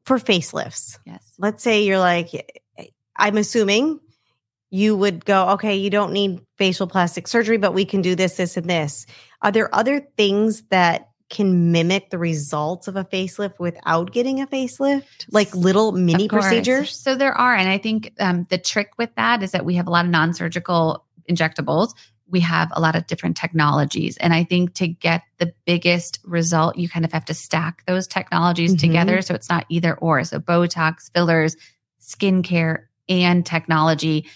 for 0.07 0.19
facelifts, 0.19 0.99
Yes. 1.05 1.33
let's 1.39 1.63
say 1.63 1.83
you're 1.83 1.99
like, 1.99 2.31
I'm 3.17 3.37
assuming 3.37 4.01
you 4.71 4.97
would 4.97 5.25
go, 5.25 5.51
okay, 5.51 5.77
you 5.77 5.91
don't 5.91 6.13
need 6.13 6.41
facial 6.59 6.87
plastic 6.87 7.29
surgery, 7.29 7.57
but 7.57 7.75
we 7.75 7.85
can 7.85 8.03
do 8.03 8.15
this, 8.15 8.37
this, 8.37 8.57
and 8.57 8.71
this. 8.71 9.07
Are 9.43 9.53
there 9.53 9.73
other 9.75 10.01
things 10.17 10.63
that 10.71 11.09
can 11.29 11.73
mimic 11.73 12.11
the 12.11 12.19
results 12.19 12.87
of 12.87 12.95
a 12.97 13.05
facelift 13.05 13.59
without 13.59 14.13
getting 14.13 14.41
a 14.41 14.47
facelift? 14.47 15.27
Like 15.31 15.53
little 15.55 15.93
mini 15.93 16.29
procedures? 16.29 16.97
So 16.97 17.15
there 17.17 17.33
are, 17.33 17.55
and 17.55 17.69
I 17.69 17.79
think 17.79 18.13
um, 18.21 18.47
the 18.49 18.59
trick 18.59 18.91
with 18.99 19.15
that 19.17 19.43
is 19.43 19.51
that 19.53 19.65
we 19.65 19.75
have 19.75 19.89
a 19.89 19.91
lot 19.91 20.05
of 20.05 20.11
non-surgical 20.11 21.05
injectables. 21.29 21.95
We 22.28 22.40
have 22.40 22.73
a 22.73 22.80
lot 22.80 22.97
of 22.97 23.06
different 23.06 23.37
technologies, 23.37 24.16
and 24.16 24.35
I 24.35 24.42
think 24.45 24.75
to 24.75 24.88
get 24.88 25.23
the 25.38 25.54
biggest 25.64 26.18
result, 26.25 26.76
you 26.76 26.88
kind 26.88 27.04
of 27.04 27.12
have 27.12 27.25
to 27.26 27.35
stack 27.35 27.85
those 27.87 28.06
technologies 28.06 28.75
Mhm. 28.75 28.80
together. 28.80 29.23
So 29.23 29.35
it's 29.35 29.49
not 29.49 29.64
either 29.68 29.95
or. 29.95 30.25
So 30.25 30.40
Botox, 30.40 31.11
fillers, 31.12 31.56
skincare, 32.00 32.85
and 33.09 33.47
technology 33.47 34.26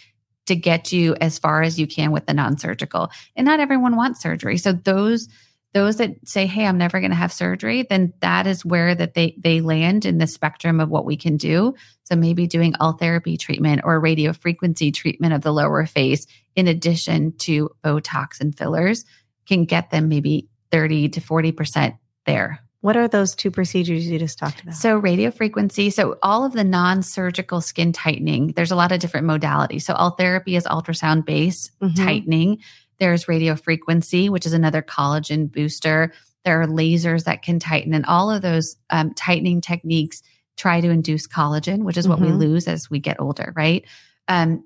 to 0.46 0.54
get 0.54 0.92
you 0.92 1.16
as 1.20 1.38
far 1.38 1.62
as 1.62 1.78
you 1.78 1.86
can 1.86 2.12
with 2.12 2.26
the 2.26 2.34
non-surgical. 2.34 3.10
And 3.36 3.44
not 3.44 3.60
everyone 3.60 3.96
wants 3.96 4.20
surgery. 4.20 4.56
So 4.58 4.72
those 4.72 5.28
those 5.72 5.96
that 5.98 6.16
say, 6.26 6.46
"Hey, 6.46 6.66
I'm 6.66 6.78
never 6.78 7.00
going 7.00 7.10
to 7.10 7.16
have 7.16 7.32
surgery," 7.32 7.86
then 7.88 8.12
that 8.20 8.46
is 8.46 8.64
where 8.64 8.94
that 8.94 9.14
they 9.14 9.36
they 9.38 9.60
land 9.60 10.04
in 10.04 10.18
the 10.18 10.26
spectrum 10.26 10.80
of 10.80 10.88
what 10.90 11.04
we 11.04 11.16
can 11.16 11.36
do. 11.36 11.74
So 12.04 12.16
maybe 12.16 12.46
doing 12.46 12.72
Ultherapy 12.74 13.38
treatment 13.38 13.82
or 13.84 14.00
radio 14.00 14.32
frequency 14.32 14.90
treatment 14.90 15.32
of 15.32 15.42
the 15.42 15.52
lower 15.52 15.86
face 15.86 16.26
in 16.56 16.66
addition 16.66 17.32
to 17.38 17.70
Botox 17.84 18.40
and 18.40 18.56
fillers 18.56 19.04
can 19.46 19.64
get 19.64 19.90
them 19.90 20.08
maybe 20.08 20.48
30 20.72 21.08
to 21.10 21.20
40% 21.20 21.96
there. 22.26 22.60
What 22.82 22.96
are 22.96 23.08
those 23.08 23.34
two 23.34 23.50
procedures 23.50 24.06
you 24.06 24.18
just 24.18 24.38
talked 24.38 24.62
about? 24.62 24.74
So, 24.74 24.96
radio 24.96 25.30
frequency. 25.30 25.90
So, 25.90 26.16
all 26.22 26.44
of 26.46 26.52
the 26.52 26.64
non 26.64 27.02
surgical 27.02 27.60
skin 27.60 27.92
tightening, 27.92 28.54
there's 28.56 28.70
a 28.70 28.76
lot 28.76 28.90
of 28.90 29.00
different 29.00 29.26
modalities. 29.26 29.82
So, 29.82 29.94
Ultherapy 29.94 30.56
is 30.56 30.64
ultrasound 30.64 31.26
based 31.26 31.72
Mhm. 31.80 31.94
tightening. 31.96 32.58
There's 33.00 33.26
radio 33.26 33.56
frequency, 33.56 34.28
which 34.28 34.46
is 34.46 34.52
another 34.52 34.82
collagen 34.82 35.50
booster. 35.50 36.12
There 36.44 36.60
are 36.62 36.66
lasers 36.66 37.24
that 37.24 37.42
can 37.42 37.58
tighten, 37.58 37.94
and 37.94 38.06
all 38.06 38.30
of 38.30 38.42
those 38.42 38.76
um, 38.90 39.12
tightening 39.14 39.60
techniques 39.60 40.22
try 40.56 40.80
to 40.80 40.90
induce 40.90 41.26
collagen, 41.26 41.82
which 41.84 41.96
is 41.96 42.06
what 42.06 42.20
we 42.20 42.28
Mhm. 42.28 42.38
lose 42.38 42.68
as 42.68 42.90
we 42.90 42.98
get 43.00 43.18
older, 43.20 43.52
right? 43.56 43.84
Um, 44.28 44.64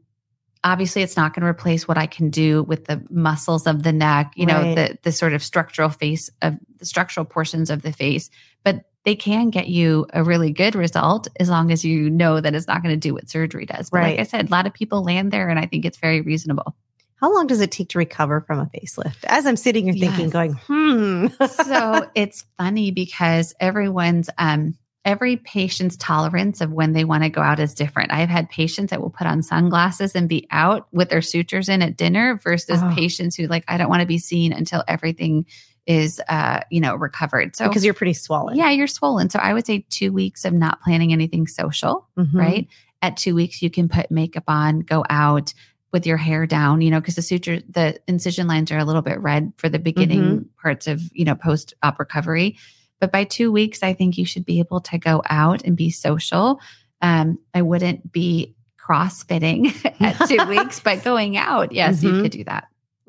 obviously, 0.64 1.02
it's 1.02 1.16
not 1.16 1.32
going 1.34 1.42
to 1.42 1.48
replace 1.48 1.86
what 1.86 1.96
I 1.98 2.06
can 2.06 2.30
do 2.30 2.64
with 2.64 2.86
the 2.86 3.02
muscles 3.10 3.66
of 3.66 3.82
the 3.84 3.92
neck, 3.92 4.32
you 4.34 4.46
know, 4.46 4.74
the 4.74 4.98
the 5.04 5.12
sort 5.12 5.32
of 5.32 5.42
structural 5.42 5.88
face 5.90 6.28
of 6.42 6.56
the 6.78 6.84
structural 6.86 7.24
portions 7.24 7.70
of 7.70 7.82
the 7.82 7.92
face, 7.92 8.30
but 8.64 8.84
they 9.04 9.14
can 9.14 9.50
get 9.50 9.68
you 9.68 10.06
a 10.14 10.24
really 10.24 10.50
good 10.50 10.74
result 10.74 11.28
as 11.38 11.48
long 11.50 11.70
as 11.70 11.84
you 11.84 12.08
know 12.08 12.40
that 12.40 12.54
it's 12.54 12.66
not 12.66 12.82
going 12.82 12.94
to 12.94 13.08
do 13.08 13.12
what 13.14 13.28
surgery 13.28 13.66
does. 13.66 13.90
But 13.90 13.98
Right. 13.98 14.10
like 14.18 14.20
I 14.20 14.22
said, 14.28 14.48
a 14.48 14.50
lot 14.50 14.66
of 14.66 14.72
people 14.74 15.04
land 15.04 15.30
there, 15.30 15.48
and 15.50 15.58
I 15.58 15.66
think 15.66 15.84
it's 15.84 15.98
very 15.98 16.22
reasonable. 16.22 16.74
How 17.16 17.32
long 17.32 17.46
does 17.46 17.60
it 17.60 17.70
take 17.70 17.88
to 17.90 17.98
recover 17.98 18.40
from 18.42 18.58
a 18.60 18.66
facelift? 18.66 19.24
As 19.26 19.46
I'm 19.46 19.56
sitting 19.56 19.84
here 19.84 19.94
thinking, 19.94 20.24
Yes. 20.26 20.32
going, 20.32 20.52
hmm. 20.66 21.26
so 21.46 22.08
it's 22.14 22.44
funny 22.58 22.90
because 22.90 23.54
everyone's 23.60 24.28
um 24.38 24.74
every 25.04 25.36
patient's 25.36 25.96
tolerance 25.98 26.62
of 26.62 26.72
when 26.72 26.92
they 26.94 27.04
want 27.04 27.22
to 27.24 27.28
go 27.28 27.42
out 27.42 27.60
is 27.60 27.74
different. 27.74 28.10
I've 28.10 28.30
had 28.30 28.48
patients 28.48 28.88
that 28.90 29.02
will 29.02 29.10
put 29.10 29.26
on 29.26 29.42
sunglasses 29.42 30.14
and 30.14 30.30
be 30.30 30.46
out 30.50 30.86
with 30.92 31.10
their 31.10 31.20
sutures 31.20 31.68
in 31.68 31.82
at 31.82 31.96
dinner 31.98 32.40
versus 32.42 32.80
Oh. 32.82 32.92
patients 32.94 33.36
who 33.36 33.46
like 33.46 33.64
I 33.68 33.76
don't 33.76 33.90
want 33.90 34.00
to 34.00 34.06
be 34.06 34.18
seen 34.18 34.52
until 34.52 34.82
everything 34.88 35.44
is 35.86 36.20
uh 36.28 36.60
you 36.70 36.80
know 36.80 36.94
recovered. 36.94 37.54
So 37.54 37.68
because 37.68 37.84
you're 37.84 37.92
pretty 37.94 38.14
swollen. 38.14 38.56
yeah, 38.56 38.70
you're 38.70 38.86
swollen. 38.86 39.28
So 39.30 39.38
I 39.38 39.52
would 39.52 39.66
say 39.66 39.84
2 39.90 40.10
weeks 40.12 40.44
of 40.46 40.52
not 40.54 40.80
planning 40.80 41.12
anything 41.12 41.46
social 41.46 42.08
Mhm. 42.18 42.34
right? 42.34 42.68
At 43.02 43.18
two 43.18 43.34
weeks, 43.34 43.60
you 43.60 43.68
can 43.68 43.90
put 43.90 44.10
makeup 44.10 44.44
on, 44.48 44.80
go 44.80 45.04
out 45.10 45.52
with 45.94 46.06
your 46.06 46.16
hair 46.16 46.44
down, 46.44 46.80
you 46.82 46.90
know, 46.90 47.00
because 47.00 47.14
the 47.14 47.22
suture, 47.22 47.60
the 47.70 47.98
incision 48.08 48.48
lines 48.48 48.70
are 48.72 48.78
a 48.78 48.84
little 48.84 49.00
bit 49.00 49.18
red 49.20 49.52
for 49.56 49.68
the 49.68 49.78
beginning 49.78 50.22
Mm-hmm. 50.22 50.60
parts 50.60 50.86
of, 50.88 51.00
you 51.12 51.24
know, 51.24 51.36
post 51.36 51.72
op 51.84 51.98
recovery. 52.00 52.58
But 53.00 53.12
by 53.12 53.22
two 53.24 53.52
weeks, 53.52 53.82
I 53.82 53.92
think 53.94 54.18
you 54.18 54.26
should 54.26 54.44
be 54.44 54.58
able 54.58 54.80
to 54.82 54.98
go 54.98 55.22
out 55.30 55.62
and 55.64 55.76
be 55.76 55.90
social. 55.90 56.60
Um, 57.00 57.38
I 57.54 57.62
wouldn't 57.62 58.10
be 58.12 58.56
crossfitting 58.76 59.72
at 60.00 60.28
two 60.28 60.44
weeks, 60.48 60.80
but 60.80 61.04
going 61.04 61.36
out, 61.36 61.70
yes, 61.70 62.02
you 62.02 62.10
Mhm. 62.10 62.22
could 62.22 62.32
do 62.32 62.44
that. 62.44 62.66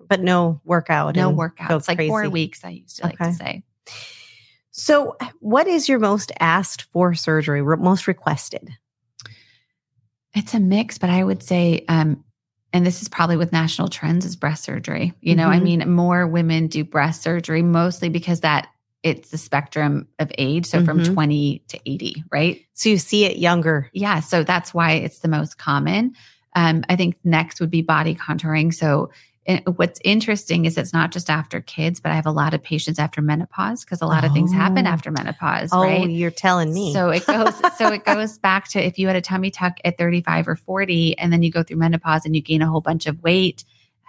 But 0.07 0.21
no 0.21 0.61
workout. 0.63 1.15
No 1.15 1.29
and 1.29 1.37
workouts, 1.39 1.67
go 1.69 1.81
like 1.87 2.07
four 2.07 2.29
weeks, 2.29 2.63
I 2.63 2.69
used 2.69 2.97
to 2.97 3.03
like 3.07 3.17
to 3.17 3.33
say. 3.33 3.63
So, 4.69 5.15
what 5.39 5.65
is 5.67 5.87
your 5.89 5.97
most 5.99 6.31
asked 6.39 6.83
for 6.91 7.15
surgery, 7.15 7.63
most 7.63 8.05
requested? 8.07 8.69
It's 10.35 10.53
a 10.53 10.59
mix, 10.59 10.97
but 10.97 11.09
I 11.09 11.23
would 11.23 11.41
say, 11.41 11.85
um, 11.87 12.24
and 12.75 12.85
this 12.85 13.01
is 13.01 13.07
probably 13.07 13.37
with 13.37 13.53
national 13.53 13.87
trends, 13.87 14.25
is 14.25 14.35
breast 14.35 14.65
surgery. 14.65 15.13
You 15.21 15.33
know, 15.33 15.47
I 15.47 15.59
Mhm. 15.59 15.63
mean, 15.63 15.89
more 15.91 16.27
women 16.27 16.67
do 16.67 16.83
breast 16.83 17.23
surgery 17.23 17.61
mostly 17.61 18.09
because 18.09 18.41
that 18.41 18.67
it's 19.01 19.29
the 19.29 19.37
spectrum 19.37 20.09
of 20.19 20.29
age. 20.37 20.65
So 20.65 20.83
from 20.83 20.99
Mhm. 20.99 21.13
20 21.13 21.63
to 21.69 21.79
80, 21.85 22.25
right? 22.33 22.59
So 22.73 22.89
you 22.89 22.97
see 22.97 23.23
it 23.23 23.37
younger. 23.37 23.89
Yeah. 23.93 24.19
So 24.19 24.43
that's 24.43 24.73
why 24.73 24.91
it's 24.93 25.19
the 25.19 25.29
most 25.29 25.57
common. 25.57 26.15
Um, 26.53 26.83
I 26.89 26.97
think 26.97 27.15
next 27.23 27.61
would 27.61 27.69
be 27.69 27.81
body 27.81 28.13
contouring. 28.13 28.73
So 28.73 29.09
what's 29.75 29.99
interesting 30.03 30.65
is 30.65 30.77
it's 30.77 30.93
not 30.93 31.11
just 31.11 31.29
after 31.29 31.61
kids, 31.61 31.99
but 31.99 32.11
I 32.11 32.15
have 32.15 32.25
a 32.25 32.31
lot 32.31 32.53
of 32.53 32.63
patients 32.63 32.97
after 32.97 33.21
menopause 33.21 33.85
because 33.85 34.01
a 34.01 34.07
lot 34.07 34.23
of 34.23 34.31
things 34.33 34.51
happen 34.51 34.87
Oh. 34.87 34.89
after 34.89 35.11
menopause, 35.11 35.69
Oh, 35.71 35.83
right? 35.83 36.09
you're 36.09 36.31
telling 36.31 36.73
me. 36.73 36.93
So 36.93 37.09
it 37.09 37.25
goes 37.27 37.53
so 37.77 37.89
it 37.89 38.03
goes 38.05 38.39
back 38.39 38.67
to 38.69 38.83
if 38.83 38.97
you 38.97 39.05
had 39.07 39.15
a 39.15 39.21
tummy 39.21 39.51
tuck 39.51 39.77
at 39.85 39.97
35 39.97 40.47
or 40.47 40.55
40 40.55 41.17
and 41.19 41.31
then 41.31 41.43
you 41.43 41.51
go 41.51 41.61
through 41.61 41.77
menopause 41.77 42.25
and 42.25 42.35
you 42.35 42.41
gain 42.41 42.63
a 42.63 42.67
whole 42.67 42.81
bunch 42.81 43.05
of 43.05 43.21
weight. 43.21 43.63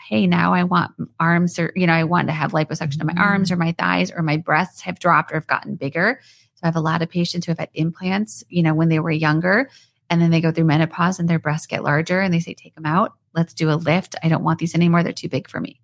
Hey, 0.09 0.27
now 0.27 0.55
I 0.55 0.63
want 0.65 0.93
arms 1.21 1.59
or 1.59 1.71
you 1.77 1.87
know, 1.87 1.93
I 1.93 2.05
want 2.05 2.29
to 2.29 2.33
have 2.33 2.53
liposuction 2.53 3.01
of 3.01 3.07
my 3.07 3.21
arms 3.21 3.51
or 3.51 3.57
mm. 3.57 3.61
my 3.61 3.73
thighs 3.73 4.11
or 4.11 4.23
my 4.23 4.39
breasts 4.39 4.81
have 4.83 4.99
dropped 4.99 5.33
or 5.33 5.35
have 5.35 5.47
gotten 5.47 5.75
bigger. 5.75 6.21
So 6.55 6.61
I 6.63 6.67
have 6.69 6.77
a 6.77 6.81
lot 6.81 7.03
of 7.03 7.11
patients 7.11 7.45
who 7.45 7.51
have 7.51 7.59
had 7.59 7.71
implants, 7.75 8.43
you 8.49 8.63
know, 8.63 8.73
when 8.73 8.89
they 8.89 9.01
were 9.01 9.11
younger 9.11 9.69
and 10.09 10.23
then 10.23 10.31
they 10.31 10.41
go 10.41 10.53
through 10.53 10.65
menopause 10.65 11.19
and 11.19 11.29
their 11.29 11.39
breasts 11.39 11.67
get 11.67 11.83
larger 11.83 12.21
and 12.21 12.33
they 12.33 12.41
say 12.41 12.55
take 12.55 12.75
them 12.75 12.87
out. 12.87 13.13
Let's 13.37 13.55
do 13.55 13.71
a 13.71 13.77
lift. 13.77 14.17
I 14.23 14.29
don't 14.29 14.43
want 14.43 14.59
these 14.59 14.75
anymore. 14.75 15.03
They're 15.03 15.13
too 15.13 15.29
big 15.29 15.49
for 15.49 15.61
me. 15.61 15.81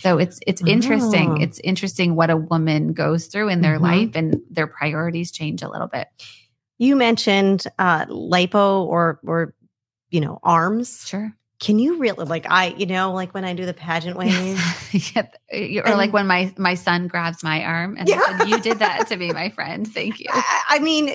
So 0.00 0.18
it's 0.18 0.38
it's 0.46 0.60
interesting. 0.66 1.30
Oh. 1.30 1.36
It's 1.40 1.60
interesting 1.60 2.14
what 2.16 2.28
a 2.28 2.36
woman 2.36 2.92
goes 2.92 3.26
through 3.28 3.48
in 3.48 3.62
their 3.62 3.78
Mhm. 3.78 3.82
life 3.82 4.10
and 4.16 4.36
their 4.50 4.66
priorities 4.66 5.30
change 5.32 5.62
a 5.62 5.68
little 5.68 5.86
bit. 5.88 6.08
you 6.80 6.94
mentioned 6.94 7.64
uh, 7.78 8.04
lipo 8.06 8.84
or 8.84 9.18
or 9.26 9.54
you 10.10 10.20
know 10.20 10.38
arms. 10.42 11.04
Sure. 11.06 11.32
Can 11.60 11.78
you 11.80 11.98
really 11.98 12.24
like 12.24 12.46
I 12.48 12.66
you 12.76 12.86
know 12.86 13.12
like 13.12 13.32
when 13.34 13.44
I 13.44 13.54
do 13.54 13.64
the 13.66 13.74
pageant 13.74 14.16
wave? 14.16 14.60
yeah. 15.14 15.82
Or 15.86 15.96
like 15.96 16.12
when 16.12 16.26
my 16.26 16.52
my 16.58 16.74
son 16.74 17.08
grabs 17.08 17.42
my 17.42 17.64
arm 17.64 17.96
and 17.98 18.08
Yeah. 18.08 18.20
Said, 18.38 18.48
"You 18.48 18.60
did 18.60 18.78
that 18.80 19.06
to 19.08 19.16
me, 19.16 19.32
my 19.32 19.48
friend. 19.50 19.86
Thank 19.88 20.20
you." 20.20 20.26
I, 20.30 20.62
I 20.68 20.78
mean, 20.80 21.10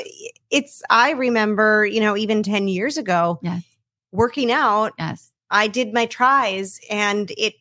it's 0.50 0.82
I 0.90 1.12
remember 1.12 1.86
you 1.86 2.00
know 2.02 2.18
even 2.18 2.42
ten 2.44 2.68
years 2.68 2.98
ago 2.98 3.40
Yes. 3.44 3.64
working 4.12 4.52
out. 4.52 4.94
Yes. 5.00 5.32
I 5.54 5.68
did 5.68 5.94
my 5.94 6.08
tries 6.08 6.80
and 6.90 7.32
it 7.38 7.54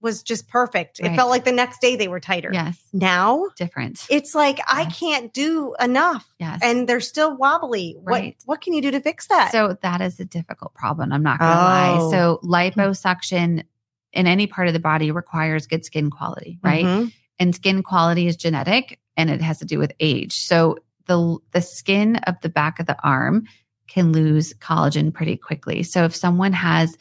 was 0.00 0.22
just 0.22 0.46
perfect. 0.48 1.00
It 1.00 1.16
felt 1.16 1.28
like 1.28 1.44
the 1.44 1.50
next 1.50 1.80
day 1.80 1.96
they 1.96 2.06
were 2.06 2.20
tighter. 2.20 2.50
Yes. 2.52 2.78
Now 2.92 3.46
Different. 3.56 4.06
it's 4.08 4.32
like 4.32 4.60
I 4.68 4.84
can't 4.84 5.32
do 5.32 5.74
enough 5.80 6.32
yes. 6.38 6.60
and 6.62 6.88
they're 6.88 7.00
still 7.00 7.36
wobbly. 7.36 7.96
Right. 8.02 8.36
What 8.44 8.58
what 8.58 8.60
can 8.60 8.74
you 8.74 8.82
do 8.82 8.92
to 8.92 9.00
fix 9.00 9.26
that? 9.26 9.50
so 9.50 9.76
that 9.82 10.00
is 10.00 10.20
a 10.20 10.24
difficult 10.24 10.74
problem. 10.74 11.12
I'm 11.12 11.24
not 11.24 11.40
going 11.40 11.50
to 11.50 11.56
lie. 11.56 11.96
Oh. 11.98 12.10
So 12.12 12.40
liposuction 12.44 13.64
in 14.12 14.26
any 14.26 14.46
part 14.46 14.68
of 14.68 14.74
the 14.74 14.80
body 14.80 15.10
requires 15.10 15.66
good 15.66 15.84
skin 15.84 16.10
quality, 16.10 16.58
right? 16.62 16.84
Mhm. 16.84 17.12
and 17.40 17.54
skin 17.54 17.82
quality 17.82 18.28
is 18.28 18.36
genetic 18.36 19.00
and 19.16 19.30
it 19.30 19.40
has 19.40 19.58
to 19.58 19.64
do 19.64 19.78
with 19.80 19.92
age. 19.98 20.34
So 20.34 20.78
the 21.06 21.38
the 21.50 21.60
skin 21.60 22.16
of 22.28 22.36
the 22.42 22.48
back 22.48 22.78
of 22.78 22.86
the 22.86 22.96
arm 23.02 23.46
can 23.88 24.12
lose 24.12 24.54
collagen 24.54 25.12
pretty 25.12 25.36
quickly. 25.36 25.82
So 25.82 26.04
if 26.04 26.14
someone 26.14 26.52
has 26.52 26.96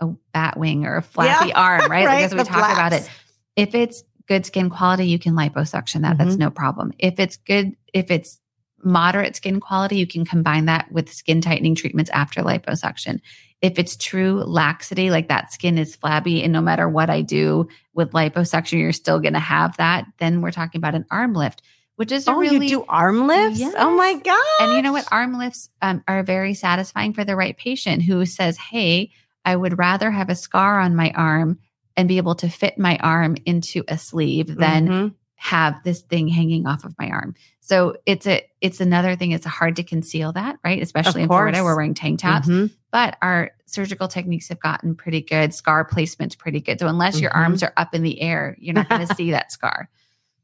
a 0.00 0.08
bat 0.32 0.58
wing 0.58 0.84
or 0.86 0.96
a 0.96 1.02
flappy 1.02 1.48
Yeah, 1.48 1.60
arm, 1.60 1.90
right? 1.90 1.90
right, 2.06 2.14
Like 2.16 2.24
as 2.24 2.34
we 2.34 2.38
talk 2.42 2.48
talked 2.48 2.72
about 2.72 2.92
it, 2.92 3.08
if 3.56 3.74
it's 3.74 4.02
good 4.28 4.46
skin 4.46 4.70
quality, 4.70 5.06
you 5.06 5.18
can 5.18 5.34
liposuction 5.34 6.02
that. 6.02 6.18
That's 6.18 6.36
Mhm. 6.36 6.40
no 6.40 6.50
problem. 6.50 6.92
If 6.98 7.18
it's 7.18 7.36
good, 7.36 7.76
if 7.92 8.10
it's 8.10 8.38
moderate 8.84 9.36
skin 9.36 9.60
quality, 9.60 9.96
you 9.96 10.06
can 10.06 10.24
combine 10.24 10.66
that 10.66 10.90
with 10.90 11.12
skin 11.12 11.40
tightening 11.40 11.74
treatments 11.74 12.10
after 12.10 12.42
liposuction. 12.42 13.20
If 13.60 13.78
it's 13.78 13.96
true 13.96 14.42
laxity, 14.44 15.10
like 15.10 15.28
that 15.28 15.52
skin 15.52 15.78
is 15.78 15.94
flabby, 15.94 16.42
and 16.42 16.52
no 16.52 16.60
matter 16.60 16.88
what 16.88 17.10
I 17.10 17.22
do 17.22 17.68
with 17.94 18.10
liposuction, 18.10 18.80
you're 18.80 18.92
still 18.92 19.20
going 19.20 19.34
to 19.34 19.38
have 19.38 19.76
that, 19.76 20.06
then 20.18 20.40
we're 20.40 20.50
talking 20.50 20.78
about 20.80 20.96
an 20.96 21.04
arm 21.12 21.32
lift, 21.34 21.62
which 21.94 22.10
is 22.10 22.26
a 22.26 22.32
Oh, 22.32 22.38
really 22.38 22.66
you 22.66 22.78
do 22.80 22.84
arm 22.88 23.28
lifts? 23.28 23.60
Yes. 23.60 23.74
Oh 23.78 23.94
my 23.96 24.14
god! 24.14 24.42
and 24.60 24.72
you 24.72 24.82
know 24.82 24.92
what? 24.92 25.06
Arm 25.12 25.38
lifts 25.38 25.68
um, 25.80 26.02
are 26.08 26.24
very 26.24 26.54
satisfying 26.54 27.12
for 27.12 27.24
the 27.24 27.36
right 27.36 27.56
patient 27.56 28.02
who 28.02 28.26
says, 28.26 28.56
Hey, 28.56 29.12
I 29.44 29.56
would 29.56 29.78
rather 29.78 30.10
have 30.10 30.28
a 30.28 30.34
scar 30.34 30.80
on 30.80 30.94
my 30.96 31.10
arm 31.14 31.58
and 31.96 32.08
be 32.08 32.16
able 32.16 32.34
to 32.36 32.48
fit 32.48 32.78
my 32.78 32.96
arm 32.98 33.36
into 33.44 33.84
a 33.88 33.98
sleeve 33.98 34.56
than 34.56 34.88
Mhm. 34.88 35.14
have 35.36 35.82
this 35.84 36.00
thing 36.02 36.28
hanging 36.28 36.66
off 36.66 36.84
of 36.84 36.94
my 36.98 37.08
arm. 37.10 37.34
So 37.60 37.96
it's 38.06 38.26
a 38.26 38.42
it's 38.60 38.80
another 38.80 39.16
thing. 39.16 39.32
It's 39.32 39.44
hard 39.44 39.76
to 39.76 39.82
conceal 39.82 40.32
that, 40.32 40.58
right? 40.64 40.80
Especially 40.80 41.22
in 41.22 41.28
Florida, 41.28 41.64
we're 41.64 41.74
wearing 41.74 41.94
tank 41.94 42.20
tops. 42.20 42.48
Mhm. 42.48 42.70
But 42.92 43.16
our 43.20 43.50
surgical 43.66 44.06
techniques 44.06 44.48
have 44.50 44.60
gotten 44.60 44.94
pretty 44.94 45.20
good. 45.20 45.52
Scar 45.52 45.84
placement's 45.84 46.36
pretty 46.36 46.60
good. 46.60 46.78
So 46.78 46.86
unless 46.86 47.20
your 47.20 47.30
Mhm. 47.32 47.36
arms 47.36 47.62
are 47.64 47.72
up 47.76 47.94
in 47.94 48.02
the 48.02 48.20
air, 48.20 48.56
you're 48.60 48.74
not 48.74 48.88
going 48.88 49.04
to 49.06 49.14
see 49.16 49.32
that 49.32 49.50
scar. 49.50 49.88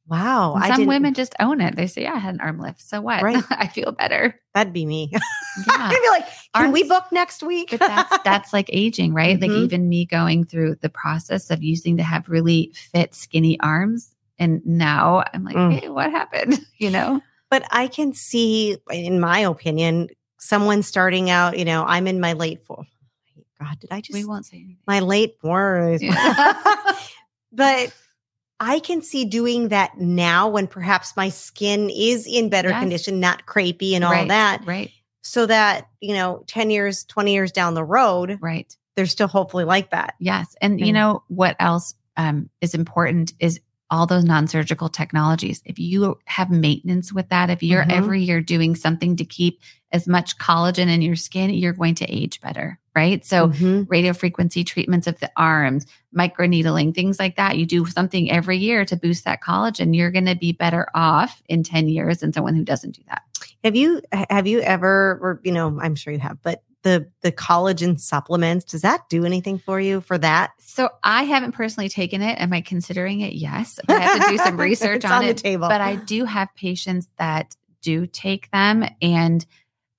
Wow, 0.08 0.54
And 0.54 0.74
Some 0.74 0.86
women 0.86 1.12
just 1.12 1.34
own 1.38 1.60
it. 1.60 1.76
They 1.76 1.86
say, 1.86 2.02
"Yeah, 2.02 2.14
I 2.14 2.18
had 2.18 2.34
an 2.34 2.40
arm 2.40 2.58
lift. 2.58 2.80
So 2.80 3.00
what? 3.02 3.22
Right. 3.22 3.44
I 3.50 3.66
feel 3.66 3.92
better." 3.92 4.40
That'd 4.54 4.72
be 4.72 4.86
me. 4.86 5.12
Yeah. 5.66 5.88
I'd 5.90 6.00
be 6.00 6.08
like, 6.10 6.24
can 6.54 6.70
we 6.70 6.84
book 6.84 7.06
next 7.10 7.42
week? 7.42 7.70
but 7.72 7.80
that's 7.80 8.18
that's 8.24 8.52
like 8.52 8.70
aging, 8.72 9.12
right? 9.12 9.40
Like 9.40 9.50
Mhm. 9.50 9.64
even 9.64 9.88
me 9.88 10.04
going 10.06 10.44
through 10.44 10.76
the 10.76 10.88
process 10.88 11.50
of 11.50 11.64
using 11.64 11.96
to 11.96 12.04
have 12.04 12.28
really 12.28 12.70
fit, 12.92 13.12
skinny 13.12 13.58
arms, 13.58 14.14
and 14.38 14.64
now 14.64 15.24
I'm 15.34 15.42
like, 15.42 15.56
Mm. 15.56 15.80
hey, 15.80 15.88
what 15.88 16.12
happened? 16.12 16.60
You 16.78 16.90
know? 16.90 17.20
But 17.50 17.64
I 17.72 17.88
can 17.88 18.12
see, 18.14 18.76
in 18.92 19.18
my 19.18 19.40
opinion, 19.40 20.10
someone 20.38 20.82
starting 20.84 21.28
out. 21.28 21.58
You 21.58 21.64
know, 21.64 21.82
I'm 21.84 22.06
in 22.06 22.20
my 22.20 22.34
late 22.34 22.62
four. 22.62 22.84
God, 23.60 23.80
did 23.80 23.90
I 23.90 24.00
just 24.00 24.14
We 24.14 24.24
won't 24.24 24.46
say 24.46 24.58
anything. 24.58 24.78
my 24.86 25.00
late 25.00 25.38
fours? 25.40 26.00
Yeah. 26.02 26.54
but 27.52 27.92
I 28.60 28.80
can 28.80 29.02
see 29.02 29.24
doing 29.24 29.68
that 29.68 29.98
now 29.98 30.48
when 30.48 30.66
perhaps 30.66 31.16
my 31.16 31.28
skin 31.28 31.90
is 31.90 32.26
in 32.26 32.48
better 32.48 32.70
Yes. 32.70 32.80
condition, 32.80 33.20
not 33.20 33.46
crepey 33.46 33.92
and 33.94 34.04
all 34.04 34.10
right, 34.12 34.28
that, 34.28 34.66
right, 34.66 34.90
so 35.22 35.46
that 35.46 35.88
you 36.00 36.14
know, 36.14 36.44
ten 36.46 36.70
years, 36.70 37.04
twenty 37.04 37.32
years 37.32 37.52
down 37.52 37.74
the 37.74 37.84
road, 37.84 38.38
right. 38.40 38.74
they're 38.96 39.06
still 39.06 39.28
hopefully 39.28 39.64
like 39.64 39.90
that. 39.90 40.14
Yes, 40.18 40.54
and 40.60 40.80
Yeah. 40.80 40.86
you 40.86 40.92
know 40.92 41.22
what 41.28 41.56
else 41.60 41.94
um, 42.16 42.50
is 42.60 42.74
important 42.74 43.32
is 43.38 43.60
all 43.90 44.06
those 44.06 44.24
non-surgical 44.24 44.88
technologies. 44.88 45.62
If 45.64 45.78
you 45.78 46.18
have 46.26 46.50
maintenance 46.50 47.12
with 47.12 47.28
that, 47.30 47.48
if 47.48 47.62
you're 47.62 47.84
Mhm. 47.84 47.92
every 47.92 48.22
year 48.22 48.40
doing 48.42 48.74
something 48.74 49.16
to 49.16 49.24
keep 49.24 49.60
as 49.92 50.06
much 50.08 50.36
collagen 50.36 50.88
in 50.88 51.00
your 51.00 51.16
skin, 51.16 51.50
you're 51.50 51.72
going 51.72 51.94
to 51.94 52.04
age 52.06 52.40
better, 52.40 52.78
right? 52.98 53.24
So 53.24 53.48
Mhm. 53.48 53.86
radio 53.88 54.12
frequency 54.12 54.64
treatments 54.64 55.06
of 55.06 55.18
the 55.20 55.30
arms, 55.36 55.86
microneedling, 56.16 56.94
things 56.94 57.18
like 57.18 57.36
that. 57.36 57.56
You 57.56 57.64
do 57.66 57.86
something 57.86 58.30
every 58.30 58.58
year 58.58 58.84
to 58.84 58.96
boost 58.96 59.24
that 59.24 59.40
collagen, 59.42 59.94
you're 59.96 60.10
going 60.10 60.26
to 60.26 60.34
be 60.34 60.52
better 60.52 60.88
off 60.94 61.40
in 61.48 61.62
10 61.62 61.88
years 61.88 62.18
than 62.18 62.32
someone 62.32 62.56
who 62.56 62.64
doesn't 62.64 62.96
do 62.96 63.02
that. 63.08 63.22
Have 63.64 63.76
you 63.76 64.02
have 64.30 64.46
you 64.46 64.60
ever, 64.60 65.18
or 65.22 65.40
you 65.44 65.52
know, 65.52 65.78
I'm 65.80 65.94
sure 65.94 66.12
you 66.12 66.18
have, 66.18 66.38
but 66.42 66.62
the 66.82 67.08
the 67.22 67.32
collagen 67.32 67.98
supplements, 67.98 68.64
does 68.64 68.82
that 68.82 69.08
do 69.08 69.24
anything 69.24 69.58
for 69.58 69.80
you 69.80 70.00
for 70.00 70.16
that? 70.18 70.50
So 70.60 70.88
I 71.02 71.24
haven't 71.24 71.52
personally 71.52 71.88
taken 71.88 72.22
it. 72.22 72.40
Am 72.40 72.52
I 72.52 72.60
considering 72.60 73.20
it? 73.20 73.32
Yes. 73.34 73.78
I 73.88 73.98
have 74.00 74.22
to 74.24 74.30
do 74.30 74.38
some 74.38 74.56
research 74.70 75.04
on, 75.04 75.12
on 75.12 75.22
the 75.24 75.30
it. 75.30 75.36
table. 75.38 75.68
But 75.68 75.80
I 75.80 75.96
do 75.96 76.24
have 76.24 76.48
patients 76.54 77.08
that 77.18 77.56
do 77.82 78.06
take 78.06 78.50
them. 78.52 78.84
And 79.02 79.44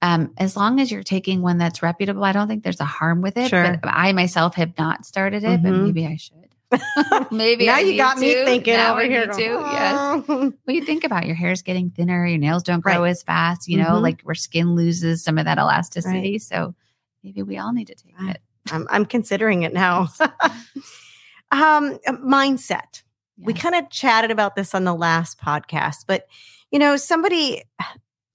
um, 0.02 0.34
as 0.38 0.56
long 0.56 0.80
as 0.80 0.92
you're 0.92 1.04
taking 1.04 1.42
one 1.42 1.58
that's 1.58 1.82
reputable, 1.82 2.24
I 2.24 2.32
don't 2.32 2.48
think 2.48 2.64
there's 2.64 2.80
a 2.80 2.86
harm 2.86 3.22
with 3.22 3.38
it. 3.38 3.50
Sure. 3.50 3.78
But 3.82 3.92
I 3.94 4.12
myself 4.14 4.56
have 4.56 4.78
not 4.78 5.06
started 5.06 5.44
it, 5.44 5.62
but 5.62 5.72
Mhm. 5.74 5.84
maybe 5.86 6.06
I 6.08 6.16
should. 6.16 6.36
maybe 7.32 7.66
now 7.66 7.76
I 7.76 7.80
you 7.80 7.98
got 7.98 8.20
me 8.20 8.32
thinking 8.46 8.76
Now 8.76 8.92
over 8.92 9.02
I 9.02 9.08
here. 9.08 9.26
need 9.26 9.34
to. 9.36 9.42
Yes. 9.42 9.96
"Oh." 10.30 10.54
Well, 10.68 10.76
you 10.76 10.86
think 10.86 11.04
about 11.04 11.26
your 11.26 11.36
hair's 11.36 11.64
getting 11.64 11.90
thinner, 11.90 12.26
your 12.28 12.38
nails 12.38 12.62
don't 12.64 12.80
grow 12.80 13.02
Right. 13.02 13.10
as 13.10 13.24
fast, 13.24 13.68
you 13.68 13.78
know, 13.78 13.94
Mhm. 13.94 14.02
like 14.04 14.22
where 14.22 14.36
skin 14.36 14.76
loses 14.76 15.24
some 15.24 15.38
of 15.40 15.46
that 15.46 15.58
elasticity. 15.58 16.38
So 16.40 16.76
maybe 17.24 17.42
we 17.44 17.58
all 17.58 17.74
need 17.74 17.88
to 17.88 17.96
take 17.96 18.14
Ah, 18.20 18.30
it. 18.32 18.42
I'm, 18.72 18.88
I'm 18.92 19.06
considering 19.06 19.64
it 19.64 19.74
now. 19.74 20.10
um, 21.52 21.98
mindset. 22.08 23.02
We 23.42 23.54
kind 23.54 23.74
of 23.76 23.90
chatted 23.90 24.32
about 24.32 24.56
this 24.56 24.76
on 24.76 24.84
the 24.84 24.94
last 24.94 25.40
podcast, 25.40 26.06
but 26.08 26.28
you 26.72 26.78
know, 26.78 26.98
somebody, 26.98 27.64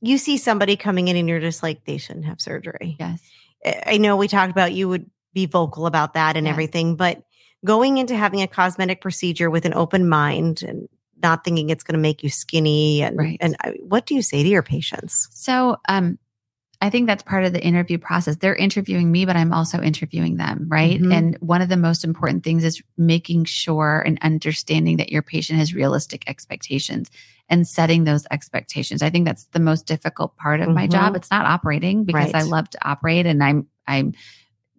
you 0.06 0.18
see 0.18 0.36
somebody 0.36 0.76
coming 0.76 1.08
in 1.08 1.16
and 1.16 1.28
you're 1.28 1.40
just 1.40 1.62
like, 1.62 1.84
they 1.84 1.96
shouldn't 1.96 2.26
have 2.26 2.40
surgery. 2.40 2.96
Yes. 3.00 3.20
I- 3.64 3.82
I 3.86 3.96
know 3.98 4.16
we 4.16 4.28
talked 4.28 4.50
about 4.50 4.72
you 4.72 4.88
would 4.88 5.10
be 5.32 5.46
vocal 5.46 5.86
about 5.86 6.14
that 6.14 6.36
and 6.36 6.46
Yes. 6.46 6.52
everything, 6.52 6.96
but 6.96 7.22
going 7.64 7.98
into 7.98 8.14
having 8.16 8.42
a 8.42 8.46
cosmetic 8.46 9.00
procedure 9.00 9.50
with 9.50 9.64
an 9.64 9.74
open 9.74 10.08
mind 10.08 10.62
and 10.62 10.88
not 11.22 11.42
thinking 11.44 11.70
it's 11.70 11.82
going 11.82 11.94
to 11.94 11.98
make 12.00 12.22
you 12.22 12.28
skinny 12.28 13.02
and 13.02 13.16
Right. 13.16 13.38
and 13.40 13.56
I- 13.64 13.74
what 13.82 14.04
do 14.06 14.14
you 14.14 14.20
say 14.22 14.42
to 14.42 14.48
your 14.48 14.62
patients? 14.62 15.28
So, 15.32 15.78
um, 15.88 16.18
I 16.84 16.90
think 16.90 17.06
that's 17.06 17.22
part 17.22 17.44
of 17.44 17.54
the 17.54 17.64
interview 17.64 17.96
process. 17.96 18.36
They're 18.36 18.54
interviewing 18.54 19.10
me, 19.10 19.24
but 19.24 19.36
I'm 19.36 19.54
also 19.54 19.80
interviewing 19.80 20.36
them, 20.36 20.66
right? 20.68 21.00
Mhm. 21.00 21.12
And 21.14 21.38
one 21.40 21.62
of 21.62 21.70
the 21.70 21.78
most 21.78 22.04
important 22.04 22.44
things 22.44 22.62
is 22.62 22.82
making 22.98 23.46
sure 23.46 24.02
and 24.04 24.18
understanding 24.20 24.98
that 24.98 25.10
your 25.10 25.22
patient 25.22 25.58
has 25.58 25.72
realistic 25.72 26.28
expectations 26.28 27.10
and 27.48 27.66
setting 27.66 28.04
those 28.04 28.26
expectations. 28.30 29.00
I 29.00 29.08
think 29.08 29.24
that's 29.24 29.46
the 29.52 29.60
most 29.60 29.86
difficult 29.86 30.36
part 30.36 30.60
of 30.60 30.74
my 30.74 30.86
Mhm. 30.86 30.92
job. 30.92 31.16
It's 31.16 31.30
not 31.30 31.46
operating 31.46 32.04
because 32.04 32.34
I 32.34 32.42
love 32.42 32.68
to 32.68 32.86
operate 32.86 33.24
and 33.24 33.42
I'm 33.42 33.66
I'm 33.86 34.12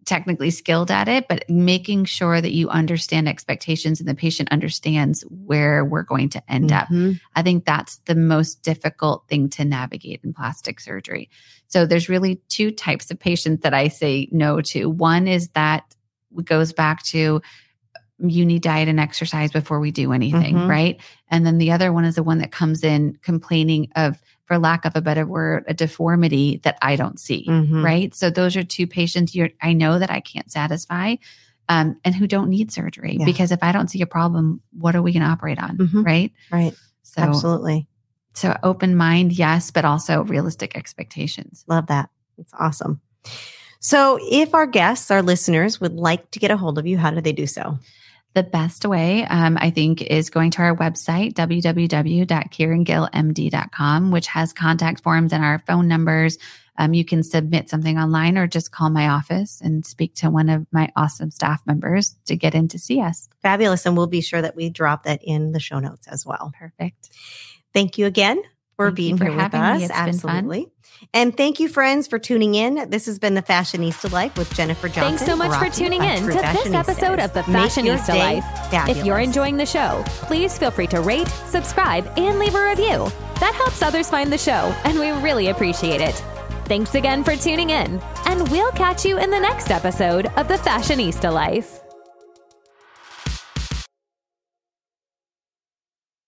technically 0.06 0.52
skilled 0.52 0.92
at 0.92 1.08
it, 1.08 1.28
but 1.28 1.50
making 1.50 2.06
sure 2.06 2.40
that 2.40 2.54
you 2.54 2.70
understand 2.70 3.28
expectations 3.28 4.00
and 4.00 4.08
the 4.08 4.16
patient 4.16 4.52
understands 4.52 5.24
where 5.30 5.84
we're 5.84 6.04
going 6.04 6.30
to 6.30 6.52
end 6.52 6.72
up. 6.72 6.88
Mhm. 6.90 7.20
I 7.36 7.42
think 7.42 7.66
that's 7.66 7.98
the 8.06 8.16
most 8.16 8.62
difficult 8.62 9.28
thing 9.28 9.50
to 9.50 9.66
navigate 9.66 10.22
in 10.24 10.34
plastic 10.34 10.80
surgery. 10.80 11.30
So 11.68 11.86
there's 11.86 12.08
really 12.10 12.42
two 12.50 12.72
types 12.72 13.10
of 13.10 13.20
patients 13.20 13.64
that 13.64 13.74
I 13.74 13.88
say 13.88 14.30
no 14.32 14.62
to. 14.62 14.90
One 14.90 15.28
is 15.28 15.50
that 15.50 15.84
goes 16.44 16.72
back 16.72 17.02
to 17.04 17.42
you 18.20 18.46
need 18.46 18.62
diet 18.62 18.88
and 18.88 19.00
exercise 19.00 19.52
before 19.52 19.80
we 19.82 19.92
do 19.92 20.14
anything, 20.14 20.56
Mhm. 20.56 20.70
right? 20.70 21.02
And 21.30 21.46
then 21.46 21.58
the 21.58 21.72
other 21.72 21.92
one 21.92 22.06
is 22.06 22.16
the 22.16 22.24
one 22.24 22.38
that 22.38 22.52
comes 22.52 22.82
in 22.84 23.18
complaining 23.22 23.90
of, 23.96 24.22
for 24.46 24.58
lack 24.60 24.86
of 24.86 24.96
a 24.96 25.02
better 25.02 25.26
word, 25.26 25.64
a 25.68 25.74
deformity 25.74 26.60
that 26.64 26.78
I 26.82 26.96
don't 26.96 27.20
see, 27.20 27.46
Mhm. 27.48 27.84
right? 27.84 28.14
So 28.14 28.30
those 28.30 28.56
are 28.56 28.64
two 28.64 28.88
patients 28.88 29.36
I 29.62 29.74
know 29.74 29.98
that 30.00 30.12
I 30.12 30.20
can't 30.20 30.52
satisfy. 30.52 31.16
Um, 31.68 31.98
and 32.06 32.14
who 32.14 32.28
don't 32.28 32.50
need 32.50 32.72
surgery 32.72 33.18
Yeah. 33.20 33.26
because 33.26 33.52
if 33.52 33.64
I 33.64 33.72
don't 33.72 33.90
see 33.90 34.00
a 34.04 34.06
problem, 34.06 34.62
what 34.78 34.96
are 34.96 35.02
we 35.02 35.12
going 35.14 35.24
to 35.24 35.30
operate 35.30 35.58
on, 35.58 35.78
Mhm. 35.78 36.06
right? 36.06 36.32
Right. 36.52 36.76
So 37.02 37.24
Absolutely. 37.24 37.88
so 38.34 38.56
open 38.62 38.96
mind, 38.96 39.32
yes, 39.32 39.72
but 39.72 39.84
also 39.84 40.24
realistic 40.26 40.78
expectations. 40.78 41.64
Love 41.68 41.88
that. 41.88 42.12
It's 42.38 42.54
awesome. 42.60 43.02
So, 43.80 44.20
if 44.22 44.54
our 44.54 44.68
guests, 44.68 45.10
our 45.10 45.22
listeners, 45.22 45.80
would 45.82 45.94
like 45.96 46.30
to 46.32 46.40
get 46.40 46.52
a 46.52 46.58
hold 46.58 46.78
of 46.78 46.86
you, 46.88 46.98
how 46.98 47.12
do 47.12 47.22
they 47.22 47.34
do 47.34 47.48
so? 47.48 47.80
The 48.36 48.44
best 48.44 48.86
way, 48.86 49.26
um, 49.26 49.58
I 49.60 49.70
think, 49.70 50.02
is 50.02 50.30
going 50.30 50.52
to 50.52 50.62
our 50.62 50.76
website, 50.76 51.34
www.kirangillmd.com, 51.36 54.12
which 54.12 54.28
has 54.28 54.52
contact 54.52 55.02
forms 55.02 55.32
and 55.32 55.42
our 55.42 55.60
phone 55.60 55.88
numbers. 55.88 56.38
Um, 56.78 56.94
you 56.94 57.06
can 57.06 57.24
submit 57.24 57.70
something 57.70 57.98
online 57.98 58.38
or 58.38 58.46
just 58.46 58.74
call 58.74 58.90
my 58.90 59.08
office 59.08 59.62
and 59.62 59.86
speak 59.86 60.16
to 60.16 60.30
one 60.30 60.50
of 60.50 60.68
my 60.74 60.92
awesome 60.98 61.32
staff 61.32 61.62
members 61.66 62.18
to 62.26 62.36
get 62.36 62.54
in 62.54 62.68
to 62.68 62.78
see 62.78 63.00
us. 63.00 63.30
Fabulous. 63.42 63.86
And 63.86 63.96
we'll 63.96 64.08
be 64.08 64.20
sure 64.20 64.42
that 64.42 64.58
we 64.58 64.70
drop 64.70 65.04
that 65.04 65.22
in 65.24 65.54
the 65.54 65.62
show 65.62 65.80
notes 65.80 66.06
as 66.08 66.26
well. 66.26 66.52
Perfect. 66.60 67.12
Thank 67.74 67.98
you 67.98 68.06
again 68.06 68.44
for 68.76 68.88
Thank 68.88 68.96
being 68.96 69.18
for 69.18 69.26
here 69.26 69.34
with 69.34 69.42
having 69.42 69.62
me. 69.62 69.68
us. 69.68 69.90
It's. 69.90 69.92
Absolutely. 69.92 70.68
And 71.14 71.36
thank 71.36 71.60
you, 71.60 71.68
friends, 71.68 72.08
for 72.08 72.20
tuning 72.20 72.56
in. 72.56 72.90
This 72.90 73.06
has 73.06 73.20
been 73.20 73.34
the 73.34 73.42
Fashionista 73.42 74.12
Life 74.12 74.38
with 74.38 74.54
Jennifer 74.54 74.88
Johnson. 74.88 75.18
Thanks 75.18 75.26
so 75.26 75.36
much 75.36 75.52
for 75.54 75.60
brought 75.60 75.74
to 75.74 75.84
you 75.84 75.90
tuning 75.90 76.04
in 76.04 76.24
to 76.24 76.32
this 76.32 76.74
episode 76.74 77.20
of 77.20 77.34
The 77.34 77.42
Fashionista 77.42 78.18
Life. 78.18 78.44
fabulous. 78.70 78.98
If 78.98 79.06
you're 79.06 79.20
enjoying 79.20 79.58
the 79.58 79.66
show, 79.66 80.04
please 80.06 80.58
feel 80.58 80.72
free 80.72 80.88
to 80.88 81.02
rate, 81.02 81.28
subscribe, 81.48 82.12
and 82.18 82.40
leave 82.40 82.56
a 82.56 82.66
review. 82.70 83.12
That 83.40 83.54
helps 83.56 83.82
others 83.82 84.10
find 84.10 84.32
the 84.32 84.38
show, 84.38 84.74
and 84.86 84.98
we 85.00 85.12
really 85.12 85.50
appreciate 85.50 86.02
it. 86.02 86.16
Thanks 86.66 86.96
again 86.96 87.24
for 87.24 87.36
tuning 87.36 87.70
in, 87.70 88.02
and 88.26 88.48
we'll 88.50 88.72
catch 88.72 89.06
you 89.06 89.20
in 89.20 89.30
the 89.30 89.40
next 89.40 89.70
episode 89.70 90.28
of 90.38 90.48
The 90.48 90.56
Fashionista 90.56 91.32
Life. 91.32 91.85